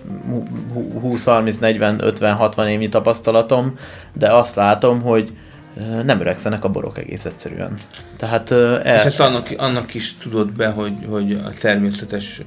20, 1.01 1.25
30, 1.25 1.57
40, 1.57 2.05
50, 2.05 2.35
60 2.35 2.69
évnyi 2.69 2.89
tapasztalatom, 2.89 3.75
de 4.13 4.33
azt 4.33 4.55
látom, 4.55 5.03
hogy 5.03 5.33
nem 6.05 6.21
öregszenek 6.21 6.65
a 6.65 6.69
borok 6.69 6.99
egész 6.99 7.25
egyszerűen. 7.25 7.75
Tehát, 8.17 8.51
el... 8.51 8.95
És 8.97 9.05
ezt 9.05 9.21
annak, 9.21 9.49
annak 9.57 9.95
is 9.95 10.17
tudod 10.17 10.53
be, 10.53 10.69
hogy, 10.69 10.93
hogy 11.09 11.33
a 11.33 11.51
természetes 11.61 12.41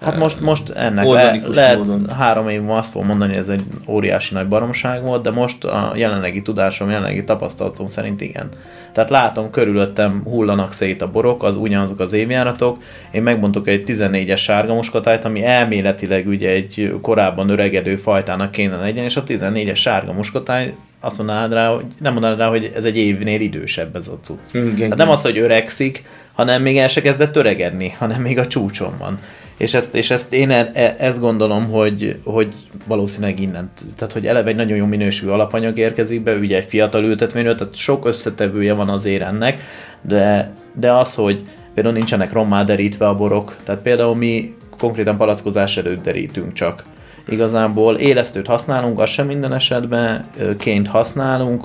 Hát 0.00 0.16
most, 0.16 0.40
most 0.40 0.68
ennek 0.70 1.06
le, 1.06 1.40
lehet 1.48 1.76
módon. 1.76 2.08
három 2.08 2.48
év 2.48 2.58
múlva 2.60 2.76
azt 2.76 2.90
fogom 2.90 3.06
mondani, 3.06 3.30
hogy 3.30 3.40
ez 3.40 3.48
egy 3.48 3.62
óriási 3.88 4.34
nagy 4.34 4.48
baromság 4.48 5.02
volt, 5.02 5.22
de 5.22 5.30
most 5.30 5.64
a 5.64 5.92
jelenlegi 5.94 6.42
tudásom, 6.42 6.88
jelenlegi 6.90 7.24
tapasztalatom 7.24 7.86
szerint 7.86 8.20
igen. 8.20 8.48
Tehát 8.92 9.10
látom, 9.10 9.50
körülöttem 9.50 10.22
hullanak 10.24 10.72
szét 10.72 11.02
a 11.02 11.10
borok, 11.10 11.42
az 11.42 11.56
ugyanazok 11.56 12.00
az 12.00 12.12
évjáratok. 12.12 12.78
Én 13.10 13.22
megmondok 13.22 13.68
egy 13.68 13.82
14-es 13.86 14.38
sárga 14.38 14.74
muskotájt, 14.74 15.24
ami 15.24 15.44
elméletileg 15.44 16.26
ugye 16.26 16.50
egy 16.50 16.94
korábban 17.02 17.48
öregedő 17.48 17.96
fajtának 17.96 18.50
kéne 18.50 18.76
legyen, 18.76 19.04
és 19.04 19.16
a 19.16 19.24
14-es 19.24 19.76
sárga 19.76 20.12
muskotáj 20.12 20.74
azt 21.00 21.16
mondanád 21.16 21.52
rá, 21.52 21.68
hogy 21.68 21.84
nem 21.98 22.12
mondanád 22.12 22.38
rá, 22.38 22.48
hogy 22.48 22.72
ez 22.74 22.84
egy 22.84 22.96
évnél 22.96 23.40
idősebb 23.40 23.96
ez 23.96 24.08
a 24.08 24.18
cucc. 24.20 24.54
Igen, 24.54 24.74
Tehát 24.74 24.96
nem 24.96 25.10
az, 25.10 25.22
hogy 25.22 25.38
öregszik, 25.38 26.04
hanem 26.32 26.62
még 26.62 26.78
el 26.78 26.88
se 26.88 27.00
kezdett 27.00 27.36
öregedni, 27.36 27.94
hanem 27.98 28.20
még 28.20 28.38
a 28.38 28.46
csúcson 28.46 28.94
van. 28.98 29.18
És 29.56 29.74
ezt, 29.74 29.94
és 29.94 30.10
ezt 30.10 30.32
én 30.32 30.50
e, 30.50 30.70
e, 30.72 30.94
ezt 30.98 31.20
gondolom, 31.20 31.70
hogy, 31.70 32.20
hogy 32.24 32.54
valószínűleg 32.86 33.40
innen, 33.40 33.70
tehát 33.96 34.12
hogy 34.12 34.26
eleve 34.26 34.50
egy 34.50 34.56
nagyon 34.56 34.76
jó 34.76 34.86
minőségű 34.86 35.30
alapanyag 35.30 35.78
érkezik 35.78 36.22
be, 36.22 36.34
ugye 36.34 36.56
egy 36.56 36.64
fiatal 36.64 37.04
ültetvényről, 37.04 37.54
tehát 37.54 37.74
sok 37.74 38.06
összetevője 38.06 38.72
van 38.72 38.88
azért 38.88 39.22
ennek, 39.22 39.62
de, 40.02 40.52
de 40.74 40.92
az, 40.92 41.14
hogy 41.14 41.44
például 41.74 41.94
nincsenek 41.94 42.32
rommá 42.32 42.64
derítve 42.64 43.08
a 43.08 43.14
borok, 43.14 43.56
tehát 43.64 43.80
például 43.80 44.16
mi 44.16 44.54
konkrétan 44.78 45.16
palackozás 45.16 45.76
előtt 45.76 46.02
derítünk 46.02 46.52
csak. 46.52 46.84
Igazából 47.28 47.96
élesztőt 47.96 48.46
használunk, 48.46 48.98
az 49.00 49.10
sem 49.10 49.26
minden 49.26 49.52
esetben, 49.52 50.24
ként 50.58 50.88
használunk, 50.88 51.64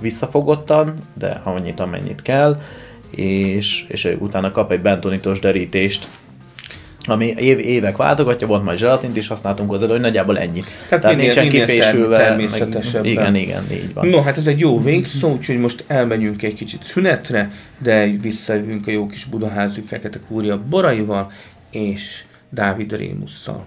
visszafogottan, 0.00 0.96
de 1.18 1.40
annyit, 1.44 1.80
amennyit 1.80 2.22
kell, 2.22 2.60
és, 3.16 3.84
és 3.88 4.08
utána 4.18 4.50
kap 4.50 4.72
egy 4.72 4.80
bentonitos 4.80 5.38
derítést, 5.38 6.08
ami 7.06 7.26
év, 7.26 7.58
évek 7.58 7.96
váltogatja, 7.96 8.46
volt 8.46 8.64
majd 8.64 8.78
zselatint 8.78 9.16
is 9.16 9.26
használtunk 9.26 9.70
hozzá, 9.70 9.86
de 9.86 9.92
hogy 9.92 10.00
nagyjából 10.00 10.38
ennyi. 10.38 10.60
Tehát, 10.60 10.88
Tehát 10.88 11.04
minél- 11.04 11.18
nincsen 11.22 11.46
minél 11.46 11.66
kifésülve. 11.66 12.16
term- 12.16 12.40
meg- 12.40 12.50
természetesebben. 12.50 13.10
Igen, 13.10 13.34
igen, 13.34 13.64
így 13.72 13.94
van. 13.94 14.06
No, 14.06 14.22
hát 14.22 14.38
ez 14.38 14.46
egy 14.46 14.60
jó 14.60 14.82
végszó, 14.82 15.32
úgyhogy 15.32 15.58
most 15.58 15.84
elmegyünk 15.86 16.42
egy 16.42 16.54
kicsit 16.54 16.84
szünetre, 16.84 17.50
de 17.78 18.06
visszajövünk 18.06 18.86
a 18.86 18.90
jó 18.90 19.06
kis 19.06 19.24
budaházi 19.24 19.80
fekete 19.80 20.18
kúria 20.28 20.62
boraival 20.68 21.30
és 21.70 22.24
Dávid 22.50 22.96
Rémusszal. 22.96 23.66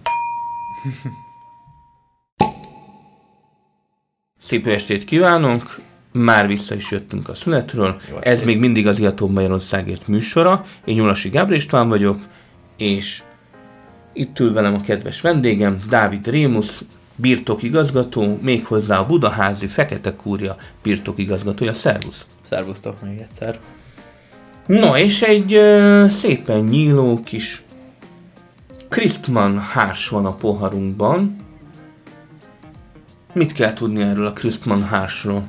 Szép 4.39 4.67
estét 4.67 5.05
kívánunk! 5.05 5.79
Már 6.17 6.47
vissza 6.47 6.75
is 6.75 6.91
jöttünk 6.91 7.29
a 7.29 7.33
szünetről. 7.33 8.01
Jó 8.09 8.17
Ez 8.21 8.41
még 8.41 8.59
mindig 8.59 8.87
az 8.87 8.99
Iatóbb 8.99 9.31
Magyarországért 9.31 10.07
műsora. 10.07 10.65
Én 10.85 10.95
Nyulasi 10.95 11.29
Gábor 11.29 11.53
István 11.53 11.89
vagyok, 11.89 12.17
és 12.77 13.23
itt 14.13 14.39
ül 14.39 14.53
velem 14.53 14.73
a 14.73 14.81
kedves 14.81 15.21
vendégem, 15.21 15.79
Dávid 15.89 16.27
Rémusz, 16.27 16.83
birtokigazgató, 17.15 18.39
méghozzá 18.41 18.99
a 18.99 19.05
Budaházi 19.05 19.67
Fekete 19.67 20.15
Kúria 20.15 20.55
birtokigazgatója. 20.81 21.73
Szervusz! 21.73 22.25
Szervusztok 22.41 23.01
még 23.01 23.17
egyszer. 23.19 23.59
Na, 24.65 24.99
és 24.99 25.21
egy 25.21 25.53
ö, 25.53 26.05
szépen 26.09 26.59
nyíló 26.59 27.21
kis 27.23 27.63
Christman 28.89 29.59
hárs 29.59 30.09
van 30.09 30.25
a 30.25 30.33
poharunkban. 30.33 31.35
Mit 33.33 33.53
kell 33.53 33.73
tudni 33.73 34.01
erről 34.01 34.25
a 34.25 34.33
Christman 34.33 34.83
hársról? 34.83 35.43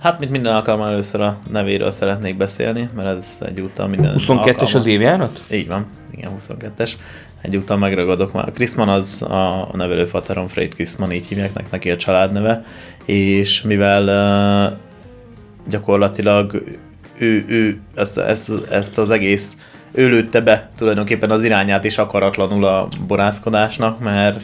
Hát, 0.00 0.18
mint 0.18 0.30
minden 0.30 0.54
alkalommal 0.54 0.88
először 0.88 1.20
a 1.20 1.38
nevéről 1.50 1.90
szeretnék 1.90 2.36
beszélni, 2.36 2.88
mert 2.96 3.16
ez 3.16 3.38
egyúttal 3.40 3.88
minden 3.88 4.14
22-es 4.16 4.28
alkalma- 4.28 4.74
az 4.74 4.86
évjárat? 4.86 5.40
Így 5.52 5.68
van, 5.68 5.86
igen, 6.10 6.30
22-es. 6.38 6.92
Egyúttal 7.40 7.76
megragadok 7.76 8.32
már. 8.32 8.48
A 8.48 8.50
Kriszman 8.50 8.88
az 8.88 9.22
a, 9.22 9.68
nevelőfaterom, 9.72 10.46
Fred 10.46 10.74
Kriszman, 10.74 11.12
így 11.12 11.26
hívják 11.26 11.54
nek- 11.54 11.70
neki 11.70 11.90
a 11.90 11.96
családneve, 11.96 12.64
és 13.04 13.62
mivel 13.62 14.02
uh, 14.72 14.78
gyakorlatilag 15.68 16.62
ő, 17.18 17.44
ő 17.48 17.80
ezt, 17.94 18.18
ezt, 18.18 18.66
ezt 18.70 18.98
az 18.98 19.10
egész 19.10 19.56
ő 19.92 20.08
lőtte 20.08 20.40
be 20.40 20.70
tulajdonképpen 20.76 21.30
az 21.30 21.44
irányát 21.44 21.84
is 21.84 21.98
akaratlanul 21.98 22.64
a 22.64 22.88
borászkodásnak, 23.06 24.02
mert 24.02 24.42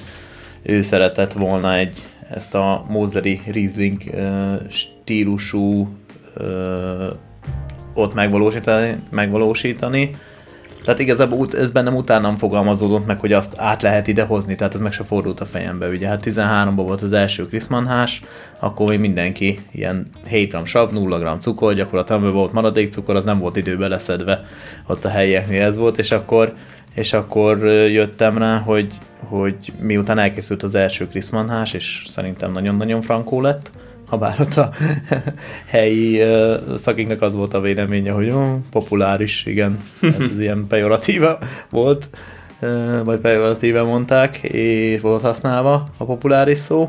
ő 0.63 0.83
szeretett 0.83 1.33
volna 1.33 1.75
egy 1.75 1.99
ezt 2.31 2.55
a 2.55 2.85
Moseri 2.89 3.41
Riesling 3.47 4.03
stílusú 4.69 5.89
ott 7.95 8.15
megvalósítani, 8.15 8.97
megvalósítani. 9.11 10.17
Tehát 10.85 11.01
igazából 11.01 11.49
ez 11.53 11.71
bennem 11.71 11.97
utánam 11.97 12.37
fogalmazódott 12.37 13.07
meg, 13.07 13.19
hogy 13.19 13.33
azt 13.33 13.55
át 13.59 13.83
lehet 13.83 14.07
idehozni, 14.07 14.55
tehát 14.55 14.75
ez 14.75 14.81
meg 14.81 14.93
se 14.93 15.05
fordult 15.05 15.41
a 15.41 15.45
fejembe. 15.45 15.89
Ugye 15.89 16.09
hát 16.09 16.25
13-ban 16.25 16.73
volt 16.75 17.03
az 17.03 17.13
első 17.13 17.47
Kriszmanhás, 17.47 18.23
akkor 18.61 18.89
még 18.89 18.99
mindenki 18.99 19.61
ilyen 19.73 20.11
7 20.27 20.53
g 20.53 20.67
sav, 20.67 20.93
0 20.93 21.19
g 21.19 21.41
cukor, 21.41 21.75
gyakorlatilag 21.75 22.33
volt 22.33 22.53
maradék 22.53 22.91
cukor, 22.91 23.17
az 23.17 23.25
nem 23.25 23.39
volt 23.39 23.57
időbe 23.57 23.89
leszedve 23.89 24.45
ott 24.87 25.05
a 25.05 25.09
helyieknél 25.09 25.63
ez 25.63 25.77
volt, 25.77 25.99
és 25.99 26.11
akkor, 26.11 26.55
és 26.95 27.13
akkor 27.13 27.59
jöttem 27.69 28.39
rá, 28.39 28.59
hogy, 28.59 28.93
hogy 29.19 29.73
miután 29.81 30.19
elkészült 30.19 30.63
az 30.63 30.75
első 30.75 31.09
Kriszmanhás, 31.09 31.73
és 31.73 32.05
szerintem 32.09 32.53
nagyon-nagyon 32.53 33.01
frankó 33.01 33.41
lett, 33.41 33.71
ha 34.09 34.19
bár 34.19 34.41
ott 34.41 34.55
a 34.55 34.71
helyi 35.67 36.23
szakiknak 36.77 37.23
az 37.23 37.35
volt 37.35 37.55
a 37.55 37.61
véleménye, 37.61 38.13
hogy 38.13 38.31
ó, 38.31 38.59
populáris, 38.71 39.47
igen, 39.47 39.81
hát 40.01 40.21
ez 40.21 40.39
ilyen 40.39 40.67
pejoratíva 40.69 41.39
volt, 41.71 42.09
vagy 43.05 43.21
pejoratíve 43.21 43.83
mondták, 43.83 44.37
és 44.43 45.01
volt 45.01 45.23
használva 45.23 45.89
a 45.97 46.05
populáris 46.05 46.59
szó, 46.59 46.89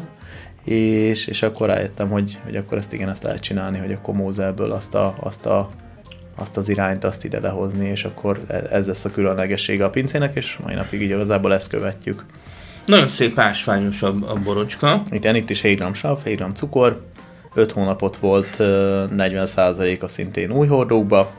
és, 0.63 1.27
és 1.27 1.43
akkor 1.43 1.67
rájöttem, 1.67 2.09
hogy, 2.09 2.39
hogy 2.43 2.55
akkor 2.55 2.77
ezt 2.77 2.93
igen, 2.93 3.09
ezt 3.09 3.23
lehet 3.23 3.41
csinálni, 3.41 3.77
hogy 3.77 3.91
akkor 3.91 4.13
Mózelből 4.13 4.71
azt, 4.71 4.95
a, 4.95 5.15
azt, 5.19 5.45
a, 5.45 5.69
azt 6.35 6.57
az 6.57 6.69
irányt 6.69 7.03
azt 7.03 7.25
ide 7.25 7.39
lehozni, 7.39 7.87
és 7.87 8.03
akkor 8.03 8.39
e- 8.47 8.67
ez 8.71 8.87
lesz 8.87 9.05
a 9.05 9.11
különlegessége 9.11 9.85
a 9.85 9.89
pincének, 9.89 10.35
és 10.35 10.57
mai 10.63 10.73
napig 10.73 11.01
így 11.01 11.09
igazából 11.09 11.53
ezt 11.53 11.69
követjük. 11.69 12.25
Nagyon 12.85 13.07
szép 13.07 13.39
ásványos 13.39 14.01
a, 14.01 14.13
a 14.27 14.33
borocska. 14.43 15.03
Itt, 15.11 15.25
itt 15.25 15.49
is 15.49 15.61
7 15.61 15.83
g 15.89 15.95
sav, 15.95 16.23
7 16.23 16.43
g 16.43 16.55
cukor, 16.55 17.05
5 17.53 17.71
hónapot 17.71 18.17
volt, 18.17 18.59
ö, 18.59 19.03
40%-a 19.17 20.07
szintén 20.07 20.51
új 20.51 20.67
hordókba. 20.67 21.31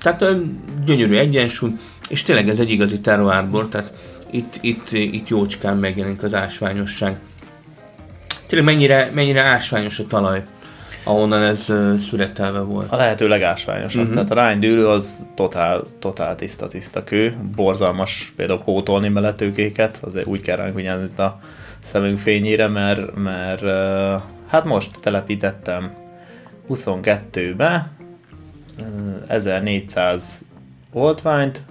Tehát 0.00 0.24
gyönyörű 0.84 1.16
egyensúly, 1.16 1.70
és 2.08 2.22
tényleg 2.22 2.48
ez 2.48 2.58
egy 2.58 2.70
igazi 2.70 3.00
terroárbor, 3.00 3.68
tehát 3.68 3.92
itt, 4.30 4.58
itt, 4.60 4.92
itt 4.92 5.28
jócskán 5.28 5.76
megjelenik 5.76 6.22
az 6.22 6.34
ásványosság. 6.34 7.18
Tényleg 8.46 8.74
mennyire, 8.74 9.10
mennyire 9.14 9.42
ásványos 9.42 9.98
a 9.98 10.06
talaj, 10.06 10.42
ahonnan 11.06 11.42
ez 11.42 11.72
szüretelve 12.08 12.60
volt. 12.60 12.92
A 12.92 12.96
lehető 12.96 13.28
legásványosabb. 13.28 14.00
Uh-huh. 14.00 14.14
Tehát 14.14 14.30
a 14.30 14.34
ránydűlő 14.34 14.88
az 14.88 15.30
totál, 15.34 15.82
totál 15.98 16.34
tiszta, 16.34 16.66
tiszta 16.66 17.04
kő. 17.04 17.36
Borzalmas 17.56 18.32
például 18.36 18.60
pótolni 18.60 19.08
beletőkéket, 19.08 19.98
azért 20.00 20.26
úgy 20.26 20.40
kell 20.40 20.56
ránk 20.56 20.74
vigyázni 20.74 21.08
a 21.16 21.38
szemünk 21.78 22.18
fényére, 22.18 22.68
mert, 22.68 23.14
mert 23.14 23.62
hát 24.46 24.64
most 24.64 25.00
telepítettem 25.00 25.90
22-be 26.68 27.90
ö, 28.78 28.82
1400 29.26 30.44
oltványt, 30.92 31.62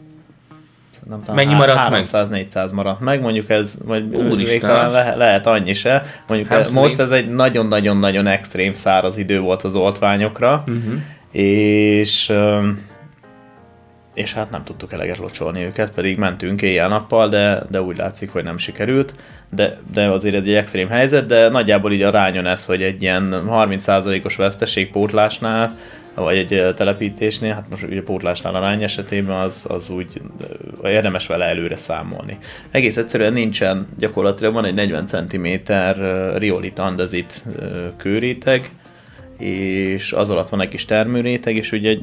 nem 1.10 1.20
tudom, 1.20 1.36
Mennyi 1.36 1.54
maradt 1.54 1.90
meg? 1.90 2.06
300-400 2.06 2.74
maradt 2.74 3.00
meg, 3.00 3.22
mondjuk 3.22 3.50
ez, 3.50 3.78
vagy 3.86 4.10
még 4.38 4.60
talán 4.62 4.92
le, 4.92 5.16
lehet 5.16 5.48
annyi 5.48 5.74
se. 5.74 6.04
Mondjuk 6.28 6.50
Hát 6.50 6.70
most 6.72 7.00
ez 7.00 7.12
egy 7.12 7.30
nagyon-nagyon-nagyon 7.30 8.28
extrém 8.28 8.74
száraz 8.74 9.18
idő 9.18 9.40
volt 9.40 9.64
az 9.64 9.76
oltványokra, 9.76 10.64
Uh-huh. 10.68 10.94
és 11.32 12.30
öm, 12.30 12.82
és 14.16 14.34
hát 14.34 14.50
nem 14.50 14.64
tudtuk 14.64 14.94
eleget 14.94 15.18
locsolni 15.18 15.64
őket, 15.64 15.96
pedig 15.96 16.18
mentünk 16.18 16.62
éjjel-nappal, 16.62 17.30
de, 17.30 17.64
de 17.70 17.82
úgy 17.82 17.98
látszik, 17.98 18.32
hogy 18.32 18.44
nem 18.44 18.58
sikerült. 18.58 19.16
De, 19.52 19.78
de 19.94 20.10
azért 20.10 20.36
ez 20.36 20.46
egy 20.46 20.54
extrém 20.54 20.90
helyzet, 20.90 21.26
de 21.26 21.50
nagyjából 21.50 21.92
így 21.92 22.02
a 22.02 22.10
rányon 22.10 22.46
ez, 22.46 22.66
hogy 22.66 22.82
egy 22.82 23.02
ilyen 23.02 23.44
30%-os 23.50 24.36
veszteség 24.36 24.92
pótlásnál, 24.92 25.78
vagy 26.14 26.38
egy 26.38 26.76
telepítésnél, 26.76 27.54
hát 27.54 27.70
most 27.70 27.84
ugye 27.84 28.02
pótlásnál 28.02 28.56
a 28.56 28.60
rány 28.60 28.84
esetében 28.84 29.36
az, 29.36 29.66
az 29.70 29.90
úgy 29.90 30.22
érdemes 30.84 31.28
vele 31.28 31.46
előre 31.46 31.78
számolni. 31.78 32.38
Egész 32.72 32.98
egyszerűen 32.98 33.34
nincsen, 33.34 33.88
gyakorlatilag 33.98 34.54
van 34.54 34.66
egy 34.66 34.74
40 34.74 35.06
cm 35.06 35.48
riolit 36.38 36.80
andezit 36.80 37.44
ö, 37.60 37.88
kőréteg, 37.98 38.70
és 39.38 40.12
az 40.14 40.30
alatt 40.30 40.50
van 40.50 40.62
egy 40.62 40.68
kis 40.68 40.86
termőréteg, 40.86 41.56
és 41.56 41.72
ugye 41.72 41.98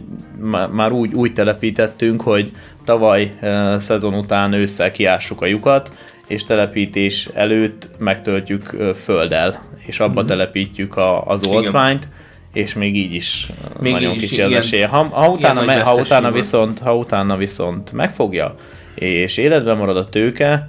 már, 0.70 0.92
úgy, 0.92 1.14
úgy 1.14 1.32
telepítettünk, 1.32 2.20
hogy 2.20 2.52
tavaly 2.84 3.32
e, 3.40 3.78
szezon 3.78 4.14
után 4.14 4.52
ősszel 4.52 4.90
kiássuk 4.90 5.40
a 5.40 5.46
lyukat, 5.46 5.92
és 6.26 6.44
telepítés 6.44 7.28
előtt 7.34 7.88
megtöltjük 7.98 8.76
e, 8.80 8.94
földdel, 8.94 9.60
és 9.86 10.00
abba 10.00 10.18
mm-hmm. 10.18 10.26
telepítjük 10.26 10.96
a, 10.96 11.26
az 11.26 11.46
oltványt, 11.46 12.08
és 12.52 12.74
még 12.74 12.96
így 12.96 13.14
is 13.14 13.46
Még 13.46 13.82
még 13.82 13.92
nagyon 13.92 14.10
így 14.10 14.22
is 14.22 14.28
kicsi 14.28 14.40
az 14.40 14.48
ilyen- 14.48 14.62
esélye. 14.62 14.86
Ha, 14.86 15.02
ha, 15.02 15.28
utána, 15.28 15.64
me, 15.64 15.80
ha, 15.80 15.94
utána 15.94 16.30
viszont, 16.30 16.78
ha 16.78 16.96
utána 16.96 17.36
viszont 17.36 17.92
megfogja, 17.92 18.54
és 18.94 19.36
életben 19.36 19.76
marad 19.76 19.96
a 19.96 20.04
tőke, 20.04 20.68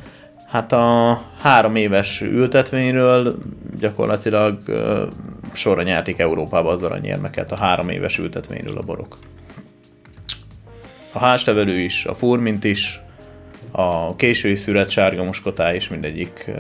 Hát 0.54 0.72
a 0.72 1.22
három 1.44 1.76
éves 1.76 2.22
ültetvényről 2.22 3.38
gyakorlatilag 3.80 4.58
sorra 5.54 5.82
nyerték 5.82 6.20
Európába 6.20 6.70
az 6.70 6.84
aranyérmeket, 6.84 7.52
a 7.52 7.56
három 7.56 7.90
éves 7.90 8.20
ültetvényről 8.20 8.78
a 8.78 8.82
borok. 8.82 9.18
A 11.12 11.20
háztevelő 11.20 11.80
is, 11.80 12.06
a 12.06 12.14
furmint 12.14 12.64
is, 12.64 13.02
a 13.72 14.16
késői 14.16 14.56
szüret 14.56 14.90
sárga 14.90 15.24
muskotá 15.24 15.76
is 15.76 15.88
mindegyik 15.88 16.52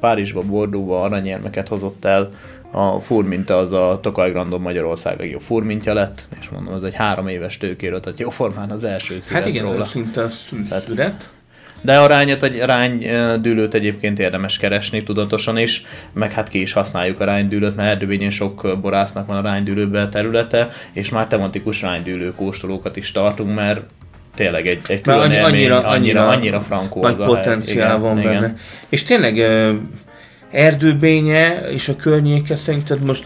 Párizsba, 0.00 0.42
Bordóba 0.42 1.02
aranyérmeket 1.02 1.68
hozott 1.68 2.04
el. 2.04 2.30
A 2.70 3.00
furminta 3.00 3.56
az 3.56 3.72
a 3.72 3.98
Tokaj 4.02 4.30
Grandon 4.30 4.60
Magyarország 4.60 5.18
legjobb 5.18 5.40
furmintja 5.40 5.94
lett, 5.94 6.28
és 6.40 6.48
mondom, 6.48 6.74
ez 6.74 6.82
egy 6.82 6.94
három 6.94 7.28
éves 7.28 7.56
tőkéről, 7.56 8.00
tehát 8.00 8.18
jóformán 8.18 8.70
az 8.70 8.84
első 8.84 9.18
szület 9.18 9.42
Hát 9.42 9.52
igen, 9.52 9.64
róla. 9.64 9.84
szinte 9.84 10.22
a 10.22 10.28
Tehát-. 10.68 11.35
De 11.80 11.98
a 11.98 12.06
rányot, 12.06 12.42
egy 12.42 12.58
ránydűlőt 12.58 13.74
egyébként 13.74 14.18
érdemes 14.18 14.58
keresni 14.58 15.02
tudatosan 15.02 15.58
is, 15.58 15.84
meg 16.12 16.32
hát 16.32 16.48
ki 16.48 16.60
is 16.60 16.72
használjuk 16.72 17.20
a 17.20 17.24
ránydűlőt, 17.24 17.76
mert 17.76 17.88
erdőbényén 17.88 18.30
sok 18.30 18.78
borásznak 18.80 19.26
van 19.26 19.36
a 19.36 19.40
ránydűlőbe 19.40 20.08
területe, 20.08 20.68
és 20.92 21.08
már 21.10 21.26
tematikus 21.26 21.82
ránydűlő 21.82 22.32
kóstolókat 22.34 22.96
is 22.96 23.12
tartunk, 23.12 23.54
mert 23.54 23.80
tényleg 24.34 24.66
egy, 24.66 24.80
egy 24.88 25.00
külön 25.00 25.18
Mert 25.18 25.30
annyi- 25.30 25.36
élmény, 25.36 25.70
annyira, 25.70 25.88
annyira, 25.88 26.28
annyira 26.28 26.60
frankó 26.60 27.02
nagy 27.02 27.16
hely. 27.16 27.26
potenciál 27.26 27.88
Igen, 27.88 28.00
van 28.00 28.18
igen. 28.18 28.32
benne. 28.32 28.54
És 28.88 29.02
tényleg 29.02 29.42
erdőbénye 30.50 31.68
és 31.70 31.88
a 31.88 31.96
környéke 31.96 32.56
szerinted 32.56 33.04
most 33.04 33.24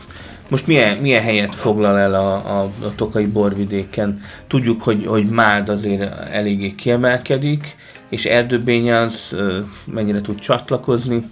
most 0.50 0.66
milyen, 0.66 0.98
milyen 0.98 1.22
helyet 1.22 1.54
foglal 1.54 1.98
el 1.98 2.14
a, 2.14 2.34
a, 2.34 2.62
a 2.62 2.94
tokai 2.94 3.26
borvidéken? 3.26 4.20
Tudjuk, 4.46 4.82
hogy, 4.82 5.06
hogy 5.06 5.24
Mád 5.24 5.68
azért 5.68 6.30
eléggé 6.32 6.74
kiemelkedik, 6.74 7.76
és 8.10 8.24
Erdőbény 8.24 8.92
az 8.92 9.36
mennyire 9.84 10.20
tud 10.20 10.38
csatlakozni? 10.38 11.28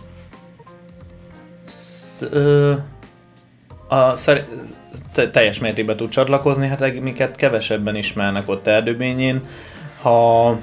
ö, 2.31 2.73
a, 3.88 4.17
szer, 4.17 4.47
te, 5.12 5.31
teljes 5.31 5.59
mértékben 5.59 5.97
tud 5.97 6.09
csatlakozni, 6.09 6.67
hát 6.67 7.01
minket 7.01 7.37
kevesebben 7.37 7.97
ismernek 7.97 8.49
ott 8.49 8.67
Erdőbényén. 8.67 9.41
Ha, 10.01 10.59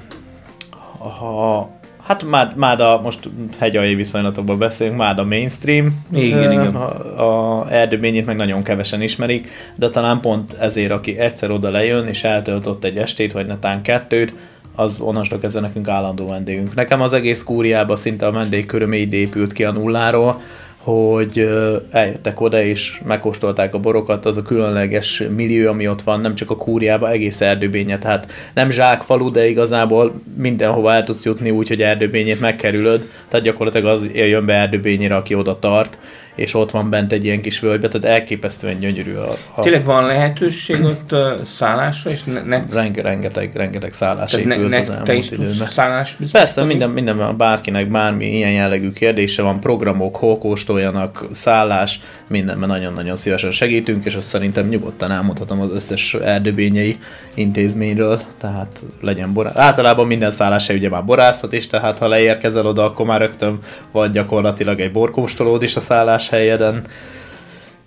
ha 0.98 1.70
Hát 2.06 2.24
Mád, 2.24 2.56
Máda, 2.56 3.02
most 3.02 3.30
hegyalji 3.60 3.96
viszonylatokban 3.96 4.58
beszélünk, 4.58 4.98
Máda 4.98 5.24
mainstream. 5.24 6.06
Igen, 6.14 6.52
igen. 6.52 6.76
A, 6.76 7.60
a 7.62 7.72
erdőbényét 7.72 8.26
meg 8.26 8.36
nagyon 8.36 8.64
kevesen 8.64 9.02
ismerik, 9.02 9.50
de 9.76 9.90
talán 9.90 10.20
pont 10.20 10.54
ezért, 10.54 10.92
aki 10.92 11.18
egyszer 11.18 11.52
oda 11.52 11.70
lejön, 11.70 12.08
és 12.08 12.24
eltöltött 12.24 12.84
egy 12.84 12.98
estét, 12.98 13.32
vagy 13.32 13.46
netán 13.46 13.82
kettőt, 13.82 14.34
az 14.76 15.02
onnastól 15.02 15.40
kezdve 15.40 15.60
nekünk 15.62 15.88
állandó 15.88 16.28
vendégünk. 16.28 16.76
Nekem 16.76 17.02
az 17.02 17.14
egész 17.14 17.44
kúriában 17.44 17.98
szinte 17.98 18.26
a 18.26 18.32
vendégköröm 18.32 18.94
így 18.94 19.14
épült 19.14 19.54
ki 19.54 19.64
a 19.64 19.72
nulláról, 19.72 20.42
hogy 20.86 21.50
eljöttek 21.92 22.42
oda 22.42 22.64
és 22.64 23.02
megkóstolták 23.06 23.74
a 23.74 23.80
borokat, 23.80 24.26
az 24.26 24.38
a 24.38 24.42
különleges 24.42 25.24
millió, 25.36 25.70
ami 25.70 25.88
ott 25.88 26.02
van, 26.02 26.22
nem 26.22 26.36
csak 26.36 26.50
a 26.50 26.56
kúriában, 26.56 27.10
egész 27.12 27.42
erdőbénye, 27.42 27.98
tehát 27.98 28.32
nem 28.54 28.72
zsákfalu, 28.72 29.32
de 29.32 29.48
igazából 29.48 30.14
mindenhova 30.38 30.94
el 30.94 31.04
tudsz 31.04 31.26
jutni 31.26 31.50
úgy, 31.50 31.68
hogy 31.68 31.82
erdőbényét 31.82 32.40
megkerülöd, 32.40 33.10
tehát 33.28 33.46
gyakorlatilag 33.46 33.86
az 33.86 34.10
jön 34.14 34.46
be 34.46 34.54
erdőbényére, 34.54 35.16
aki 35.16 35.36
oda 35.36 35.60
tart, 35.60 36.00
és 36.36 36.54
ott 36.54 36.72
van 36.72 36.90
bent 36.90 37.12
egy 37.12 37.26
ilyen 37.26 37.42
kis 37.42 37.60
völgybe, 37.60 37.88
tehát 37.88 38.18
elképesztően 38.18 38.80
gyönyörű. 38.80 39.14
A, 39.14 39.38
a... 39.56 39.62
Tényleg 39.62 39.84
van 39.84 40.06
lehetőség 40.06 40.84
ott 40.84 41.12
uh, 41.12 41.44
szállásra, 41.44 42.12
és 42.12 42.24
ne, 42.24 42.42
ne... 42.42 42.64
Renge, 42.72 43.02
rengeteg, 43.02 43.56
rengeteg 43.56 43.94
szállás 43.94 44.32
Tehát 44.32 44.46
épült 44.46 44.70
ne, 44.70 44.82
ne, 44.82 44.98
az 44.98 45.02
te 45.04 45.14
is 45.14 45.32
időben. 45.32 45.68
szállás 45.68 46.18
Persze, 46.32 46.64
minden, 46.64 46.90
minden, 46.90 47.38
bárkinek 47.38 47.88
bármi 47.88 48.36
ilyen 48.36 48.52
jellegű 48.52 48.92
kérdése 48.92 49.42
van, 49.42 49.60
programok, 49.60 50.16
hol 50.16 50.38
kóstoljanak, 50.38 51.26
szállás, 51.32 52.00
mindenben 52.28 52.70
nagyon-nagyon 52.70 53.16
szívesen 53.16 53.52
segítünk, 53.52 54.06
és 54.06 54.16
azt 54.16 54.28
szerintem 54.28 54.68
nyugodtan 54.68 55.12
elmondhatom 55.12 55.62
az 55.62 55.70
összes 55.74 56.14
erdőbényei 56.14 56.98
intézményről, 57.34 58.22
tehát 58.38 58.84
legyen 59.02 59.34
borász. 59.34 59.56
Általában 59.56 60.08
minden 60.08 60.32
szállás 60.32 60.70
ugye 60.70 60.90
már 60.90 61.06
borászat 61.06 61.54
is, 61.54 61.68
tehát 61.68 61.98
ha 61.98 62.08
leérkezel 62.08 62.66
oda, 62.66 62.84
akkor 62.84 63.06
már 63.06 63.20
rögtön 63.20 63.58
van 63.92 64.12
gyakorlatilag 64.12 64.80
egy 64.80 64.92
borkóstolód 64.92 65.64
is 65.64 65.76
a 65.76 65.80
szállás 65.80 66.25
helyeden, 66.30 66.84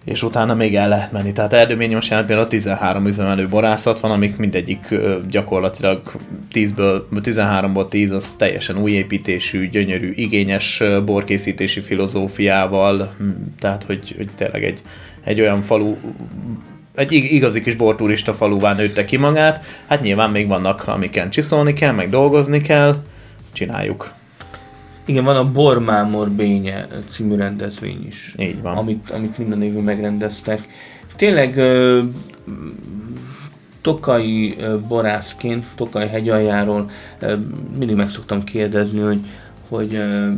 és 0.05 0.23
utána 0.23 0.55
még 0.55 0.77
el 0.77 0.89
lehet 0.89 1.13
menni. 1.13 1.33
Tehát 1.33 1.53
Erdőmény 1.53 1.95
most 1.95 2.11
jelen 2.11 2.27
pillanat 2.27 2.49
13 2.49 3.07
üzemelő 3.07 3.49
borászat 3.49 4.01
van, 4.01 4.11
amik 4.11 4.37
mindegyik 4.37 4.95
gyakorlatilag 5.31 6.03
10-ből, 6.53 7.03
13-ból 7.13 7.89
10 7.89 8.11
az 8.11 8.35
teljesen 8.39 8.79
új 8.79 8.91
építésű, 8.91 9.69
gyönyörű, 9.69 10.13
igényes 10.15 10.83
borkészítési 11.05 11.81
filozófiával, 11.81 13.15
hm, 13.19 13.29
tehát 13.59 13.83
hogy, 13.83 14.15
hogy 14.17 14.29
tényleg 14.37 14.65
egy, 14.65 14.83
egy 15.25 15.41
olyan 15.41 15.63
falu 15.63 15.95
egy 16.95 17.13
igazi 17.13 17.61
kis 17.61 17.75
borturista 17.75 18.35
faluvá 18.35 18.75
nőtte 18.75 19.05
ki 19.05 19.17
magát, 19.17 19.65
hát 19.87 20.03
nyilván 20.03 20.31
még 20.31 20.47
vannak, 20.47 20.89
amiken 20.89 21.31
csiszolni 21.31 21.73
kell, 21.73 21.93
meg 21.93 22.11
dolgozni 22.11 22.61
kell, 22.61 22.95
csináljuk. 23.53 24.13
Igen, 25.09 25.25
van 25.25 25.37
a 25.37 25.51
Bormámor 25.51 26.31
Bénye 26.31 26.87
című 27.11 27.37
rendezvény 27.37 28.07
is. 28.07 28.35
Így 28.39 28.63
van. 28.63 28.77
Amit, 28.77 29.11
amit 29.11 29.39
minden 29.39 29.63
évben 29.63 29.83
megrendeztek. 29.83 30.69
Tényleg 31.17 31.57
ö, 31.57 32.03
tokai 33.81 34.57
ö, 34.59 34.79
borászként, 34.89 35.67
tokai 35.75 36.09
hegyaljáról 36.09 36.91
ö, 37.19 37.35
mindig 37.79 37.97
meg 37.97 38.11
szoktam 38.11 38.45
kérdezni, 38.45 39.01
hogy, 39.01 39.21
hogy 39.69 39.95
ö, 39.95 40.31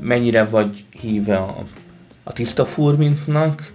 mennyire 0.00 0.44
vagy 0.44 0.84
híve 1.00 1.36
a, 1.36 1.64
a 2.22 2.32
tiszta 2.32 2.64
furmintnak, 2.64 3.72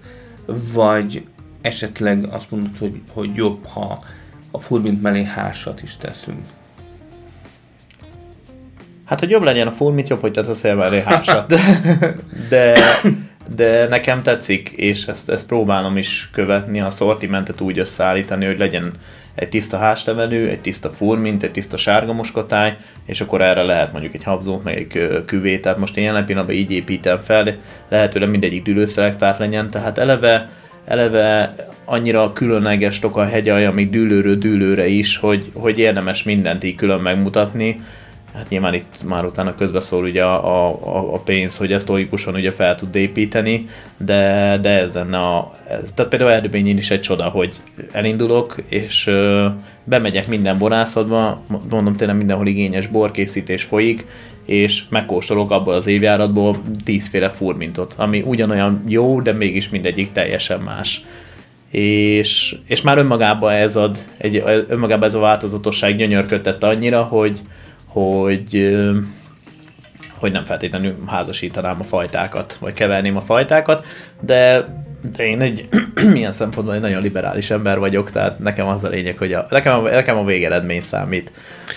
vagy 0.73 1.25
esetleg 1.61 2.27
azt 2.31 2.51
mondod, 2.51 2.77
hogy, 2.79 3.01
hogy 3.13 3.35
jobb, 3.35 3.65
ha 3.65 4.03
a 4.51 4.59
furmint 4.59 5.01
mellé 5.01 5.23
hársat 5.23 5.81
is 5.81 5.97
teszünk. 5.97 6.45
Hát, 9.09 9.19
hogy 9.19 9.29
jobb 9.29 9.43
legyen 9.43 9.67
a 9.67 9.71
full, 9.71 9.93
mint 9.93 10.07
jobb, 10.07 10.21
hogy 10.21 10.31
tesz 10.31 10.63
a 10.63 11.01
hársat. 11.05 11.53
De, 12.49 12.73
de 13.55 13.87
nekem 13.87 14.21
tetszik, 14.21 14.69
és 14.69 15.05
ezt, 15.05 15.29
ezt 15.29 15.47
próbálom 15.47 15.97
is 15.97 16.29
követni, 16.31 16.81
a 16.81 16.89
szortimentet 16.89 17.61
úgy 17.61 17.79
összeállítani, 17.79 18.45
hogy 18.45 18.57
legyen 18.59 18.93
egy 19.35 19.49
tiszta 19.49 19.77
háztevelő, 19.77 20.49
egy 20.49 20.59
tiszta 20.59 20.89
furmint, 20.89 21.43
egy 21.43 21.51
tiszta 21.51 21.77
sárga 21.77 22.13
muskotáj, 22.13 22.77
és 23.05 23.21
akkor 23.21 23.41
erre 23.41 23.63
lehet 23.63 23.91
mondjuk 23.91 24.13
egy 24.13 24.23
habzót, 24.23 24.63
meg 24.63 24.77
egy 24.77 25.23
küvé, 25.25 25.57
tehát 25.57 25.77
most 25.77 25.97
én 25.97 26.03
jelen 26.03 26.25
pillanatban 26.25 26.55
így 26.55 26.71
építem 26.71 27.17
fel, 27.17 27.57
lehetőleg 27.89 28.29
mindegyik 28.29 28.63
dűlőszelektárt 28.63 29.39
legyen, 29.39 29.69
tehát 29.69 29.97
eleve, 29.97 30.49
eleve 30.85 31.55
annyira 31.85 32.31
különleges 32.33 32.99
a 33.01 33.23
hegyalja, 33.23 33.69
amíg 33.69 33.89
dűlőről 33.89 34.35
dűlőre 34.35 34.87
is, 34.87 35.17
hogy, 35.17 35.51
hogy 35.53 35.79
érdemes 35.79 36.23
mindent 36.23 36.63
így 36.63 36.75
külön 36.75 36.99
megmutatni, 36.99 37.81
hát 38.39 38.49
nyilván 38.49 38.73
itt 38.73 39.03
már 39.05 39.25
utána 39.25 39.55
közbeszól 39.55 40.03
ugye 40.03 40.23
a, 40.23 40.67
a, 40.67 41.13
a 41.13 41.17
pénz, 41.17 41.57
hogy 41.57 41.73
ezt 41.73 41.87
logikusan 41.87 42.33
ugye 42.35 42.51
fel 42.51 42.75
tud 42.75 42.95
építeni, 42.95 43.67
de, 43.97 44.57
de 44.61 44.69
ez 44.69 44.93
lenne 44.93 45.17
a... 45.17 45.51
Ez, 45.67 45.91
tehát 45.93 46.11
például 46.11 46.31
Erdőbényén 46.31 46.77
is 46.77 46.91
egy 46.91 47.01
csoda, 47.01 47.23
hogy 47.23 47.53
elindulok, 47.91 48.55
és 48.67 49.07
ö, 49.07 49.47
bemegyek 49.83 50.27
minden 50.27 50.57
borászatba, 50.57 51.41
mondom 51.69 51.93
tényleg 51.93 52.17
mindenhol 52.17 52.47
igényes 52.47 52.87
borkészítés 52.87 53.63
folyik, 53.63 54.05
és 54.45 54.83
megkóstolok 54.89 55.51
abból 55.51 55.73
az 55.73 55.87
évjáratból 55.87 56.55
tízféle 56.83 57.29
furmintot, 57.29 57.93
ami 57.97 58.23
ugyanolyan 58.25 58.83
jó, 58.87 59.21
de 59.21 59.33
mégis 59.33 59.69
mindegyik 59.69 60.11
teljesen 60.11 60.59
más. 60.59 61.01
És, 61.71 62.55
és 62.67 62.81
már 62.81 62.97
önmagában 62.97 63.51
ez 63.51 63.75
ad, 63.75 63.97
egy, 64.17 64.43
önmagában 64.67 65.07
ez 65.07 65.15
a 65.15 65.19
változatosság 65.19 65.95
gyönyörködtett 65.95 66.63
annyira, 66.63 67.01
hogy, 67.01 67.41
hogy 67.89 68.77
hogy 70.19 70.31
nem 70.31 70.43
feltétlenül 70.43 70.95
házasítanám 71.07 71.79
a 71.79 71.83
fajtákat, 71.83 72.57
vagy 72.59 72.73
keverném 72.73 73.15
a 73.15 73.21
fajtákat, 73.21 73.85
de, 74.19 74.67
de 75.15 75.27
én 75.27 75.41
egy 75.41 75.67
milyen 76.13 76.31
szempontból 76.31 76.75
egy 76.75 76.81
nagyon 76.81 77.01
liberális 77.01 77.49
ember 77.49 77.79
vagyok, 77.79 78.11
tehát 78.11 78.39
nekem 78.39 78.67
az 78.67 78.83
a 78.83 78.87
lényeg, 78.87 79.17
hogy 79.17 79.33
a, 79.33 79.45
nekem, 79.49 79.79
a, 79.79 79.89
nekem 79.89 80.17
a 80.17 80.23
végeredmény 80.23 80.81
számít. 80.81 81.31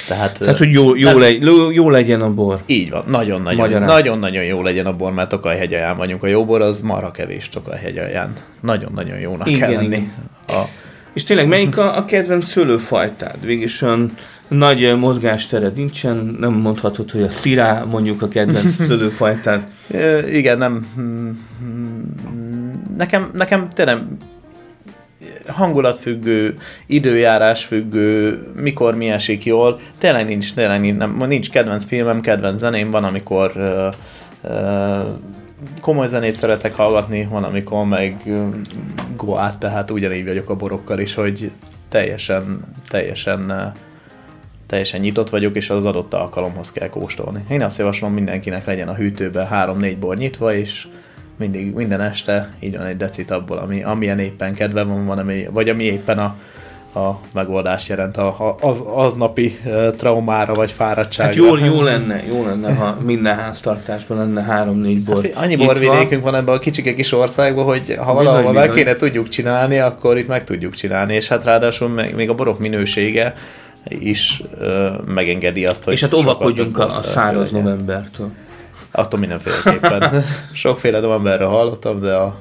Tehát, 0.09 0.39
tehát 0.39 0.59
hogy 0.59 0.73
jó, 0.73 0.97
jó, 0.97 1.19
le, 1.19 1.31
jó 1.73 1.91
legyen 1.91 2.21
a 2.21 2.31
bor. 2.35 2.61
Így 2.67 2.91
van, 2.91 3.05
nagyon-nagyon 3.07 3.83
nagyon-nagyon 3.83 4.45
jó 4.45 4.63
legyen 4.63 4.87
a 4.87 4.93
bor, 4.93 5.13
mert 5.13 5.29
Tokaj-hegyaján 5.29 5.97
vagyunk. 5.97 6.23
A 6.23 6.27
jó 6.27 6.45
bor 6.45 6.61
az 6.61 6.81
marha 6.81 7.11
kevés 7.11 7.49
Tokaj-hegyaján. 7.49 8.33
Nagyon-nagyon 8.61 9.19
jónak 9.19 9.49
igen, 9.49 9.61
kell 9.61 9.73
lenni. 9.73 9.97
Igen. 9.97 10.13
A... 10.47 10.63
És 11.13 11.25
tényleg 11.25 11.49
melyik 11.49 11.79
a, 11.79 11.97
a 11.97 12.05
kedvenc 12.05 12.47
szőlőfajtád? 12.47 13.45
Végülis 13.45 13.85
nagy 14.49 14.99
mozgástered 14.99 15.75
nincsen, 15.75 16.37
nem 16.41 16.53
mondhatod, 16.53 17.11
hogy 17.11 17.23
a 17.23 17.31
szirá 17.31 17.85
mondjuk 17.85 18.23
a 18.23 18.29
kedvenc 18.29 18.75
szőlőfajtát. 18.87 19.67
Igen, 20.29 20.59
nem. 20.59 20.87
Nekem, 22.97 23.31
nekem 23.35 23.69
tényleg 23.69 23.99
hangulatfüggő, 25.47 26.55
időjárásfüggő, 26.87 28.43
mikor 28.61 28.95
mi 28.95 29.11
esik 29.11 29.45
jól. 29.45 29.81
Tényleg 29.99 30.27
nincs, 30.27 30.55
tényleg 30.55 30.81
nincs, 30.81 30.97
nem, 30.97 31.23
nincs 31.27 31.51
kedvenc 31.51 31.85
filmem, 31.85 32.21
kedvenc 32.21 32.59
zeném, 32.59 32.91
van, 32.91 33.05
amikor 33.05 33.53
uh, 33.57 33.93
uh, 34.53 35.07
komoly 35.81 36.07
zenét 36.07 36.33
szeretek 36.33 36.75
hallgatni, 36.75 37.27
van, 37.31 37.45
amikor 37.45 37.85
meg 37.85 38.33
goát, 39.17 39.59
tehát 39.59 39.91
ugyanígy 39.91 40.27
vagyok 40.27 40.51
a 40.51 40.57
borokkal 40.57 40.99
is, 40.99 41.15
hogy 41.15 41.51
teljesen, 41.89 42.61
teljesen 42.89 43.73
teljesen 44.73 45.01
nyitott 45.01 45.31
vagyok, 45.31 45.57
és 45.57 45.71
az 45.71 45.85
adott 45.85 46.15
alkalomhoz 46.15 46.73
kell 46.73 46.89
kóstolni. 46.89 47.43
Én 47.49 47.63
azt 47.63 47.79
javaslom 47.79 48.13
mindenkinek 48.13 48.65
legyen 48.65 48.89
a 48.89 48.95
hűtőben 48.95 49.49
3-4 49.51 49.97
bor 50.01 50.17
nyitva, 50.17 50.55
és 50.55 50.87
mindig, 51.37 51.75
minden 51.75 52.01
este 52.01 52.55
így 52.61 52.77
van 52.77 52.87
egy 52.87 52.97
decit 52.97 53.31
abból, 53.31 53.57
ami, 53.57 53.83
amilyen 53.83 54.19
éppen 54.19 54.55
kedve 54.55 54.83
van, 54.83 55.07
van 55.07 55.19
ami, 55.19 55.47
vagy 55.51 55.69
ami 55.69 55.85
éppen 55.85 56.19
a, 56.19 56.37
a 56.95 57.19
megoldást 57.33 57.89
jelent 57.89 58.17
a, 58.17 58.57
az, 58.61 58.83
aznapi 58.87 59.59
traumára 59.97 60.55
vagy 60.55 60.71
fáradtságra. 60.71 61.45
Hát 61.45 61.61
jó, 61.61 61.65
jó, 61.67 61.83
lenne, 61.83 62.23
jó 62.27 62.45
lenne, 62.45 62.75
ha 62.75 62.97
minden 63.05 63.37
háztartásban 63.37 64.19
lenne 64.19 64.43
három-négy 64.43 65.05
bor. 65.05 65.25
Hát, 65.25 65.45
annyi 65.45 65.57
borvidékünk 65.57 66.23
van 66.23 66.35
ebben 66.35 66.55
a 66.55 66.59
kicsike 66.59 66.95
kis 66.95 67.13
országban, 67.13 67.65
hogy 67.65 67.95
ha 67.99 68.15
valahol 68.15 68.53
meg 68.53 68.71
kéne 68.71 68.97
tudjuk 68.97 69.29
csinálni, 69.29 69.79
akkor 69.79 70.19
itt 70.19 70.29
meg 70.29 70.45
tudjuk 70.45 70.75
csinálni, 70.75 71.15
és 71.15 71.29
hát 71.29 71.45
ráadásul 71.45 71.89
még 71.89 72.31
a 72.31 72.35
borok 72.35 72.59
minősége 72.59 73.35
is 73.89 74.43
ö, 74.59 74.91
megengedi 75.15 75.67
azt, 75.67 75.85
hogy... 75.85 75.93
És 75.93 76.01
hát 76.01 76.15
óvakodjunk 76.15 76.79
a, 76.79 76.87
a 76.87 77.03
száraz 77.03 77.51
novembertől. 77.51 78.31
Attól 78.91 79.21
mindenféleképpen. 79.21 80.25
Sokféle 80.53 81.01
novemberre 81.01 81.45
hallottam, 81.45 81.99
de 81.99 82.15
a 82.15 82.37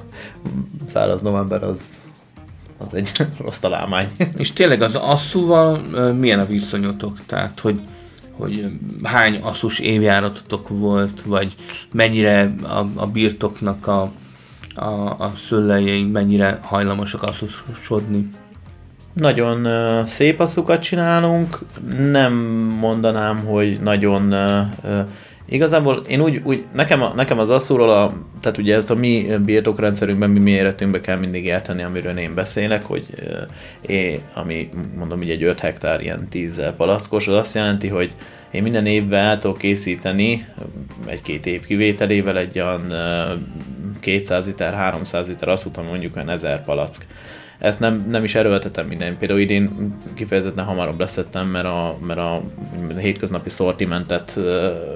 száraz 0.86 1.22
november 1.22 1.62
az, 1.62 1.80
az 2.86 2.94
egy 2.94 3.10
rossz 3.44 3.58
találmány. 3.58 4.08
És 4.36 4.52
tényleg 4.52 4.82
az 4.82 4.94
asszúval 4.94 5.78
milyen 6.18 6.38
a 6.40 6.46
viszonyotok? 6.46 7.18
Tehát, 7.26 7.60
hogy, 7.60 7.80
hogy 8.30 8.68
hány 9.02 9.36
asszus 9.36 9.78
évjáratotok 9.78 10.68
volt, 10.68 11.22
vagy 11.22 11.54
mennyire 11.92 12.54
a, 12.62 12.86
a 12.94 13.06
birtoknak 13.06 13.86
a, 13.86 14.12
a, 14.74 14.90
a 15.18 15.32
szőlejei 15.46 16.04
mennyire 16.04 16.58
hajlamosak 16.62 17.22
asszusodni? 17.22 18.28
Nagyon 19.12 19.66
uh, 19.66 20.04
szép 20.04 20.40
asszukat 20.40 20.82
csinálunk, 20.82 21.58
nem 22.10 22.32
mondanám, 22.78 23.44
hogy 23.44 23.80
nagyon 23.80 24.32
uh, 24.32 25.08
Igazából 25.52 26.02
én 26.08 26.20
úgy, 26.20 26.40
úgy 26.44 26.64
nekem, 26.72 27.02
a, 27.02 27.12
nekem 27.14 27.38
az 27.38 27.50
asszúról, 27.50 27.90
a, 27.90 28.12
tehát 28.40 28.58
ugye 28.58 28.76
ezt 28.76 28.90
a 28.90 28.94
mi 28.94 29.26
birtokrendszerünkben, 29.44 30.30
mi 30.30 30.38
méretünkben 30.38 31.00
kell 31.00 31.16
mindig 31.16 31.44
érteni, 31.44 31.82
amiről 31.82 32.18
én 32.18 32.34
beszélek, 32.34 32.84
hogy 32.84 33.06
é, 33.86 34.20
ami 34.34 34.68
mondom, 34.96 35.18
hogy 35.18 35.30
egy 35.30 35.42
5 35.42 35.60
hektár 35.60 36.00
ilyen 36.00 36.28
10 36.28 36.62
palackos, 36.76 37.28
az 37.28 37.34
azt 37.34 37.54
jelenti, 37.54 37.88
hogy 37.88 38.12
én 38.50 38.62
minden 38.62 38.86
évben 38.86 39.24
el 39.24 39.38
tudok 39.38 39.58
készíteni, 39.58 40.46
egy-két 41.06 41.46
év 41.46 41.66
kivételével 41.66 42.38
egy 42.38 42.60
olyan 42.60 42.92
200 44.00 44.46
liter, 44.46 44.74
300 44.74 45.28
liter 45.28 45.48
ami 45.48 45.88
mondjuk 45.88 46.16
olyan 46.16 46.28
1000 46.28 46.64
palack 46.64 47.06
ezt 47.62 47.80
nem, 47.80 48.06
nem 48.10 48.24
is 48.24 48.34
erőltetem 48.34 48.86
minden. 48.86 49.18
Például 49.18 49.40
idén 49.40 49.94
kifejezetten 50.14 50.64
hamarabb 50.64 50.98
leszettem, 50.98 51.46
mert 51.46 51.66
a, 51.66 51.96
mert 52.06 52.18
a, 52.18 52.42
hétköznapi 52.98 53.50
szortimentet 53.50 54.38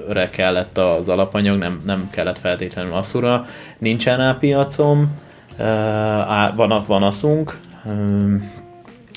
re 0.09 0.29
kellett 0.29 0.77
az 0.77 1.09
alapanyag, 1.09 1.57
nem, 1.57 1.79
nem 1.85 2.09
kellett 2.11 2.37
feltétlenül 2.37 2.93
asszura. 2.93 3.45
Nincsen 3.77 4.17
rá 4.17 4.37
piacom, 4.39 5.13
van, 6.55 6.83
van 6.87 7.03
aszunk, 7.03 7.57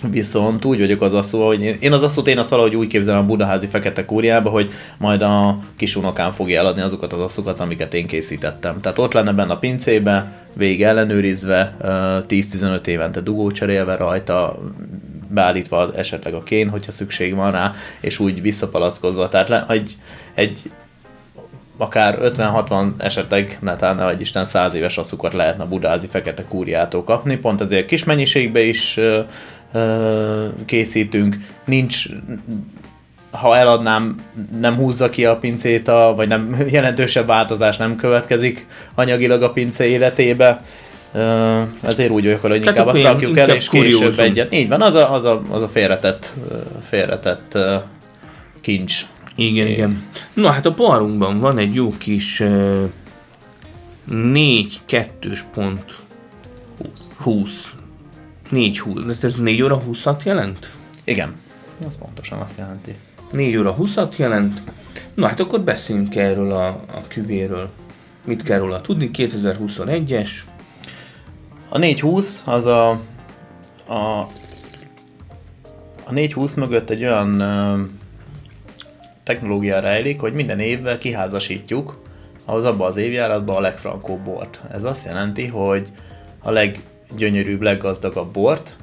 Viszont 0.09 0.65
úgy 0.65 0.79
vagyok 0.79 1.03
az 1.03 1.15
asszó, 1.15 1.47
hogy 1.47 1.77
én, 1.81 1.93
az 1.93 2.03
asszót 2.03 2.29
én 2.29 2.39
azt 2.39 2.51
valahogy 2.51 2.77
úgy 2.77 2.87
képzelem 2.87 3.21
a 3.21 3.27
budaházi 3.27 3.67
fekete 3.67 4.05
kúriába, 4.05 4.51
hogy 4.51 4.71
majd 4.99 5.23
a 5.23 5.59
kisunokám 5.77 6.31
fogja 6.31 6.59
eladni 6.59 6.81
azokat 6.81 7.13
az 7.13 7.21
asszokat, 7.21 7.61
amiket 7.61 7.95
én 7.95 8.07
készítettem. 8.07 8.81
Tehát 8.81 8.99
ott 8.99 9.13
lenne 9.13 9.33
benne 9.33 9.53
a 9.53 9.59
pincébe, 9.59 10.33
végig 10.57 10.83
ellenőrizve, 10.83 11.77
10-15 12.29 12.87
évente 12.87 13.21
dugó 13.21 13.51
cserélve 13.51 13.97
rajta, 13.97 14.59
beállítva 15.29 15.93
esetleg 15.97 16.35
a 16.35 16.43
kén, 16.43 16.69
hogyha 16.69 16.93
szükség 16.93 17.35
van 17.35 17.53
rá, 17.53 17.73
és 18.01 18.19
úgy 18.19 18.43
visszapalackozva. 18.43 19.29
Tehát 19.29 19.71
egy, 19.71 19.97
egy 20.35 20.71
akár 21.77 22.19
50-60 22.23 22.89
esetleg, 22.97 23.59
netán 23.61 23.97
vagy 23.97 24.21
Isten 24.21 24.45
100 24.45 24.75
éves 24.75 24.99
asszukat 24.99 25.33
lehetne 25.33 25.65
budázi 25.65 26.07
fekete 26.07 26.45
kúriától 26.45 27.05
kapni, 27.05 27.37
pont 27.37 27.61
ezért 27.61 27.87
kis 27.87 28.05
mennyiségbe 28.05 28.61
is 28.61 29.01
készítünk, 30.65 31.37
nincs 31.65 32.07
ha 33.31 33.57
eladnám, 33.57 34.23
nem 34.61 34.75
húzza 34.75 35.09
ki 35.09 35.25
a 35.25 35.37
pincét, 35.37 35.89
a, 35.89 36.13
vagy 36.17 36.29
nem 36.29 36.57
jelentősebb 36.71 37.27
változás 37.27 37.77
nem 37.77 37.97
következik 37.97 38.67
anyagilag 38.95 39.43
a 39.43 39.51
pince 39.51 39.87
életébe. 39.87 40.65
Ezért 41.83 42.11
úgy 42.11 42.25
vagyok, 42.25 42.41
hogy 42.41 42.55
inkább 42.55 42.87
azt 42.87 43.03
rakjuk 43.03 43.39
el, 43.39 43.49
és 43.49 43.69
később 43.69 44.19
egyet. 44.19 44.53
Így 44.53 44.69
van, 44.69 44.83
az 44.83 44.95
a, 44.95 45.13
az 45.13 45.25
a, 45.25 45.43
az 45.51 45.63
a 45.63 45.69
félretett, 45.69 46.35
félretett 46.89 47.59
kincs. 48.61 49.07
Igen, 49.37 49.67
Én. 49.67 49.73
igen. 49.73 50.03
Na 50.35 50.51
hát 50.51 50.67
a 50.67 50.75
barunkban 50.75 51.41
van 51.41 51.59
egy 51.59 51.75
jó 51.75 51.95
kis 51.99 52.43
4-2-s 54.11 55.43
pont 55.55 55.85
20. 56.79 57.17
20 57.19 57.73
4 58.51 58.79
20, 58.79 59.05
de 59.05 59.15
ez 59.23 59.35
4 59.35 59.63
óra 59.63 59.83
20-at 59.91 60.23
jelent? 60.25 60.75
Igen, 61.05 61.35
az 61.87 61.99
pontosan 61.99 62.39
azt 62.39 62.59
jelenti. 62.59 62.95
4 63.33 63.57
óra 63.57 63.77
20-at 63.81 64.17
jelent. 64.17 64.63
Na 65.15 65.27
hát 65.27 65.41
akkor 65.41 65.61
beszéljünk 65.61 66.17
erről 66.17 66.53
a, 66.53 66.67
a 66.69 67.01
küvéről. 67.09 67.71
Mit 68.27 68.43
kell 68.43 68.59
róla 68.59 68.81
tudni? 68.81 69.11
2021-es. 69.13 70.31
A 71.69 71.79
420 71.79 72.43
az 72.47 72.67
a, 72.67 72.91
a, 73.87 74.27
a 76.05 76.13
420 76.13 76.55
mögött 76.55 76.91
egy 76.91 77.03
olyan 77.03 77.41
ö, 77.41 77.83
technológia 79.23 79.81
rejlik, 79.81 80.21
hogy 80.21 80.33
minden 80.33 80.59
évvel 80.61 80.99
kiházasítjuk 80.99 82.03
ahhoz 82.45 82.65
abban 82.65 82.87
az 82.87 82.97
évjáratban 82.97 83.57
a 83.57 83.61
legfrankóbb 83.61 84.21
bort. 84.21 84.61
Ez 84.73 84.85
azt 84.85 85.05
jelenti, 85.07 85.47
hogy 85.47 85.89
a 86.43 86.51
leg 86.51 86.81
leggyönyörűbb, 87.11 87.63
leggazdagabb 87.63 88.33
bort, 88.33 88.77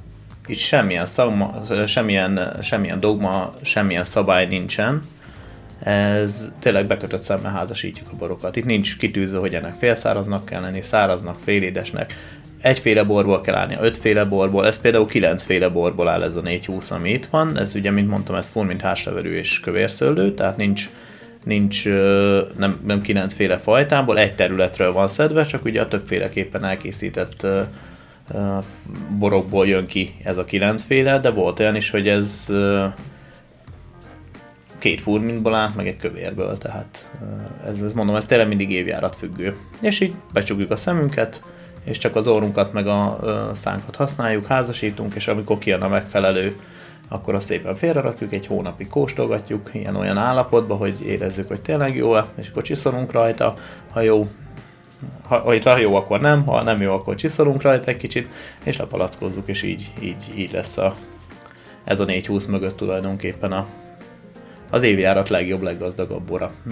itt 0.47 0.57
semmilyen, 0.57 1.05
szagma, 1.05 1.61
semmilyen, 1.85 2.57
semmilyen 2.61 2.99
dogma, 2.99 3.53
semmilyen 3.61 4.03
szabály 4.03 4.47
nincsen, 4.47 5.01
ez 5.83 6.51
tényleg 6.59 6.87
bekötött 6.87 7.21
szemmel 7.21 7.51
házasítjuk 7.51 8.07
a 8.11 8.15
borokat. 8.15 8.55
Itt 8.55 8.65
nincs 8.65 8.97
kitűző, 8.97 9.37
hogy 9.37 9.55
ennek 9.55 9.73
félszáraznak 9.73 10.45
kell 10.45 10.61
lenni, 10.61 10.81
száraznak, 10.81 11.39
félédesnek, 11.43 12.15
egyféle 12.61 13.03
borból 13.03 13.41
kell 13.41 13.55
állni, 13.55 13.75
ötféle 13.79 14.25
borból, 14.25 14.65
ez 14.65 14.81
például 14.81 15.07
kilencféle 15.07 15.69
borból 15.69 16.07
áll 16.07 16.23
ez 16.23 16.35
a 16.35 16.41
420, 16.41 16.91
ami 16.91 17.11
itt 17.11 17.25
van, 17.25 17.59
ez 17.59 17.75
ugye, 17.75 17.91
mint 17.91 18.09
mondtam, 18.09 18.35
ez 18.35 18.49
fur, 18.49 18.65
mint 18.65 18.81
házleverű 18.81 19.33
és 19.33 19.59
kövérszőlő, 19.59 20.31
tehát 20.31 20.57
nincs, 20.57 20.89
nincs 21.43 21.85
nem, 22.57 22.79
nem 22.85 23.01
kilencféle 23.01 23.57
fajtából, 23.57 24.19
egy 24.19 24.35
területről 24.35 24.93
van 24.93 25.07
szedve, 25.07 25.45
csak 25.45 25.65
ugye 25.65 25.81
a 25.81 25.87
többféleképpen 25.87 26.65
elkészített 26.65 27.47
borokból 29.17 29.67
jön 29.67 29.85
ki 29.85 30.15
ez 30.23 30.37
a 30.37 30.45
kilencféle, 30.45 31.19
de 31.19 31.31
volt 31.31 31.59
olyan 31.59 31.75
is, 31.75 31.89
hogy 31.89 32.07
ez 32.07 32.53
két 34.79 35.01
furmintból 35.01 35.55
állt, 35.55 35.75
meg 35.75 35.87
egy 35.87 35.97
kövérből, 35.97 36.57
tehát 36.57 37.09
ez, 37.65 37.81
ez 37.81 37.93
mondom, 37.93 38.15
ez 38.15 38.25
tényleg 38.25 38.47
mindig 38.47 38.71
évjárat 38.71 39.15
függő. 39.15 39.55
És 39.81 39.99
így 39.99 40.15
becsukjuk 40.33 40.71
a 40.71 40.75
szemünket, 40.75 41.41
és 41.83 41.97
csak 41.97 42.15
az 42.15 42.27
orrunkat 42.27 42.73
meg 42.73 42.87
a 42.87 43.19
szánkat 43.53 43.95
használjuk, 43.95 44.45
házasítunk, 44.45 45.15
és 45.15 45.27
amikor 45.27 45.57
kijön 45.57 45.81
a 45.81 45.87
megfelelő, 45.87 46.55
akkor 47.07 47.35
azt 47.35 47.45
szépen 47.45 47.75
félrerakjuk, 47.75 48.33
egy 48.33 48.45
hónapig 48.45 48.87
kóstolgatjuk, 48.87 49.69
ilyen-olyan 49.73 50.17
állapotba, 50.17 50.75
hogy 50.75 51.05
érezzük, 51.05 51.47
hogy 51.47 51.61
tényleg 51.61 51.95
jó-e, 51.95 52.25
és 52.35 52.49
akkor 52.49 52.63
csiszolunk 52.63 53.11
rajta, 53.11 53.53
ha 53.91 54.01
jó, 54.01 54.27
ha, 55.27 55.53
ha 55.63 55.77
jó, 55.77 55.95
akkor 55.95 56.19
nem, 56.19 56.45
ha 56.45 56.63
nem 56.63 56.81
jó, 56.81 56.91
akkor 56.91 57.15
csiszolunk 57.15 57.61
rajta 57.61 57.89
egy 57.89 57.97
kicsit, 57.97 58.29
és 58.63 58.77
lepalackozzuk, 58.77 59.47
és 59.47 59.63
így, 59.63 59.91
így, 60.01 60.33
így 60.35 60.51
lesz 60.51 60.77
a, 60.77 60.95
ez 61.83 61.99
a 61.99 62.05
420 62.05 62.45
mögött 62.45 62.77
tulajdonképpen 62.77 63.51
a, 63.51 63.67
az 64.69 64.83
évjárat 64.83 65.29
legjobb, 65.29 65.61
leggazdagabb 65.61 66.23
bora. 66.23 66.51
Hm. 66.63 66.71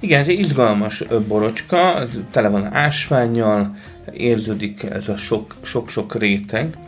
Igen, 0.00 0.20
ez 0.20 0.28
egy 0.28 0.38
izgalmas 0.38 1.04
borocska, 1.28 2.06
tele 2.30 2.48
van 2.48 2.74
ásványjal, 2.74 3.76
érződik 4.12 4.82
ez 4.82 5.08
a 5.08 5.16
sok-sok 5.62 6.14
réteg. 6.14 6.78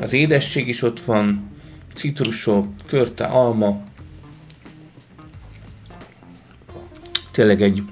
Az 0.00 0.12
édesség 0.12 0.68
is 0.68 0.82
ott 0.82 1.00
van, 1.00 1.50
citrusok, 1.94 2.66
körte, 2.86 3.24
alma. 3.24 3.82
Tényleg 7.32 7.62
egy 7.62 7.82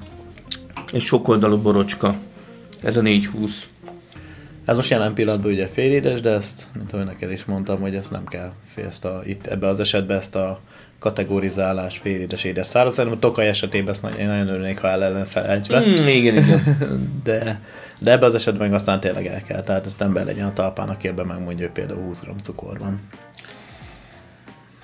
egy 0.93 1.01
sokoldalú 1.01 1.57
borocska. 1.57 2.17
Ez 2.83 2.97
a 2.97 3.01
420. 3.01 3.67
Ez 4.65 4.77
most 4.77 4.91
jelen 4.91 5.15
pillanatban 5.15 5.53
ugye 5.53 5.67
félédes, 5.67 6.21
de 6.21 6.31
ezt, 6.31 6.67
mint 6.75 6.93
ahogy 6.93 7.05
neked 7.05 7.31
is 7.31 7.45
mondtam, 7.45 7.81
hogy 7.81 7.95
ezt 7.95 8.11
nem 8.11 8.25
kell 8.25 8.53
ezt 8.75 9.05
a, 9.05 9.21
itt 9.25 9.47
ebbe 9.47 9.67
az 9.67 9.81
esetben 9.81 10.17
ezt 10.17 10.37
a 10.37 10.61
kategorizálás 10.99 11.99
félédes 11.99 12.45
édes 12.45 12.67
száraz. 12.67 12.95
Szerintem 12.95 13.19
a 13.19 13.23
Tokaj 13.23 13.49
esetében 13.49 13.93
ezt 13.93 14.03
nagyon, 14.03 14.27
nagyon 14.27 14.49
örülnék, 14.49 14.79
ha 14.79 14.89
el 14.89 14.99
lenne 14.99 15.25
felejtve. 15.25 15.81
Mm, 15.81 16.07
igen, 16.07 16.37
igen. 16.37 16.63
de, 17.25 17.61
de 17.99 18.11
ebbe 18.11 18.27
az 18.27 18.35
esetben 18.35 18.67
meg 18.67 18.75
aztán 18.75 19.01
tényleg 19.01 19.27
el 19.27 19.43
kell. 19.43 19.63
Tehát 19.63 19.87
ezt 19.87 19.99
nem 19.99 20.13
be 20.13 20.25
legyen 20.25 20.47
a 20.47 20.53
talpán, 20.53 20.89
aki 20.89 21.09
ebben 21.09 21.27
megmondja, 21.27 21.65
hogy 21.65 21.75
például 21.75 22.01
20 22.01 22.21
g 22.21 22.43
cukor 22.43 22.79
van. 22.79 23.01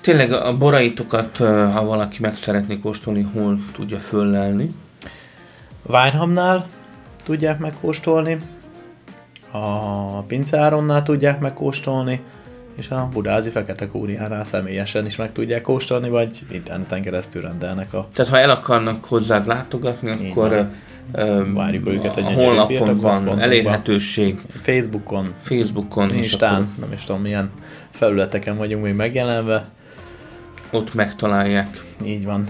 Tényleg 0.00 0.32
a 0.32 0.56
boraitokat, 0.56 1.36
ha 1.36 1.84
valaki 1.84 2.16
meg 2.20 2.36
szeretné 2.36 2.78
kóstolni, 2.78 3.26
hol 3.34 3.58
tudja 3.72 3.98
föllelni? 3.98 4.68
Winehamnál 5.88 6.66
tudják 7.24 7.58
megkóstolni, 7.58 8.38
a 9.50 10.20
Pincáronnál 10.20 11.02
tudják 11.02 11.40
megkóstolni, 11.40 12.20
és 12.76 12.90
a 12.90 13.08
Budázi 13.12 13.50
Fekete 13.50 13.88
Kúriánál 13.88 14.44
személyesen 14.44 15.06
is 15.06 15.16
meg 15.16 15.32
tudják 15.32 15.62
kóstolni, 15.62 16.08
vagy 16.08 16.42
interneten 16.50 17.02
keresztül 17.02 17.42
rendelnek 17.42 17.94
a... 17.94 18.08
Tehát 18.12 18.30
ha 18.30 18.38
el 18.38 18.50
akarnak 18.50 19.04
hozzád 19.04 19.46
látogatni, 19.46 20.10
Így 20.22 20.30
akkor 20.30 20.68
van. 21.12 21.54
várjuk 21.54 21.88
őket 21.88 22.16
a, 22.16 22.20
a 22.20 22.32
honlapon 22.32 22.98
van 22.98 23.40
elérhetőség. 23.40 24.40
Facebookon, 24.60 25.34
Facebookon 25.40 26.14
Instán, 26.14 26.54
akkor... 26.54 26.66
nem 26.78 26.92
is 26.92 27.04
tudom 27.04 27.20
milyen 27.22 27.50
felületeken 27.90 28.56
vagyunk 28.56 28.82
még 28.84 28.94
megjelenve. 28.94 29.64
Ott 30.70 30.94
megtalálják. 30.94 31.84
Így 32.04 32.24
van. 32.24 32.44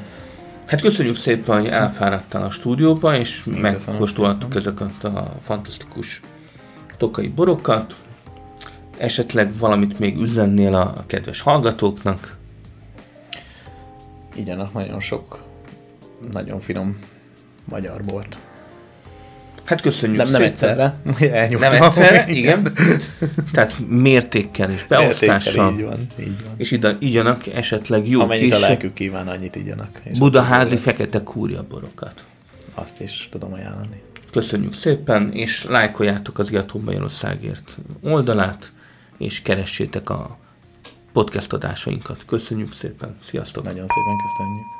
Hát 0.69 0.81
köszönjük 0.81 1.17
szépen, 1.17 1.61
hogy 1.61 1.69
elfáradtál 1.69 2.43
a 2.43 2.51
stúdióba, 2.51 3.17
és 3.17 3.45
megkóstolhattuk 3.45 4.55
ezeket 4.55 5.05
a 5.05 5.35
fantasztikus 5.43 6.23
tokai 6.97 7.29
borokat. 7.29 8.01
Esetleg 8.99 9.57
valamit 9.57 9.99
még 9.99 10.17
üzennél 10.17 10.75
a, 10.75 10.81
a 10.81 11.05
kedves 11.07 11.41
hallgatóknak? 11.41 12.37
Igyanak 14.35 14.73
nagyon 14.73 15.01
sok, 15.01 15.43
nagyon 16.33 16.61
finom 16.61 16.99
magyar 17.65 18.05
bort. 18.05 18.39
Hát 19.69 19.81
köszönjük 19.81 20.19
Nem, 20.19 20.31
nem 20.31 20.41
szépen. 20.41 20.51
egyszerre, 20.51 20.95
elnyugtam. 21.39 21.71
Nem 21.71 21.83
egyszerre, 21.83 22.29
igen. 22.29 22.73
Tehát 23.53 23.75
mértékkel 23.89 24.71
és 24.71 24.87
beosztással. 24.87 25.73
Így 25.73 25.85
van, 25.85 25.99
így 26.21 26.43
van. 26.45 26.55
És 26.57 26.71
ide, 26.71 26.97
igyanak 27.01 27.47
esetleg 27.47 28.09
jó 28.09 28.21
Amennyit 28.21 28.45
kis 28.45 28.55
a 28.55 28.59
lelkük 28.59 28.93
kíván, 28.95 29.29
annyit 29.29 29.57
igyanak. 29.57 30.01
és 30.05 30.19
budaházi 30.19 30.77
fekete 30.77 31.23
kúria 31.23 31.65
borokat. 31.69 32.25
Azt 32.75 33.01
is 33.01 33.29
tudom 33.31 33.53
ajánlani. 33.53 34.03
Köszönjük 34.31 34.75
szépen, 34.75 35.33
és 35.33 35.65
lájkoljátok 35.65 36.39
az 36.39 36.53
Iató 36.53 36.81
Magyarországért 36.81 37.77
oldalát, 38.03 38.73
és 39.19 39.43
keressétek 39.43 40.11
a 40.11 40.39
podcast 41.13 41.53
adásainkat. 41.53 42.25
Köszönjük 42.27 42.75
szépen, 42.75 43.17
sziasztok! 43.25 43.65
Nagyon 43.65 43.87
szépen 43.87 44.17
köszönjük. 44.27 44.78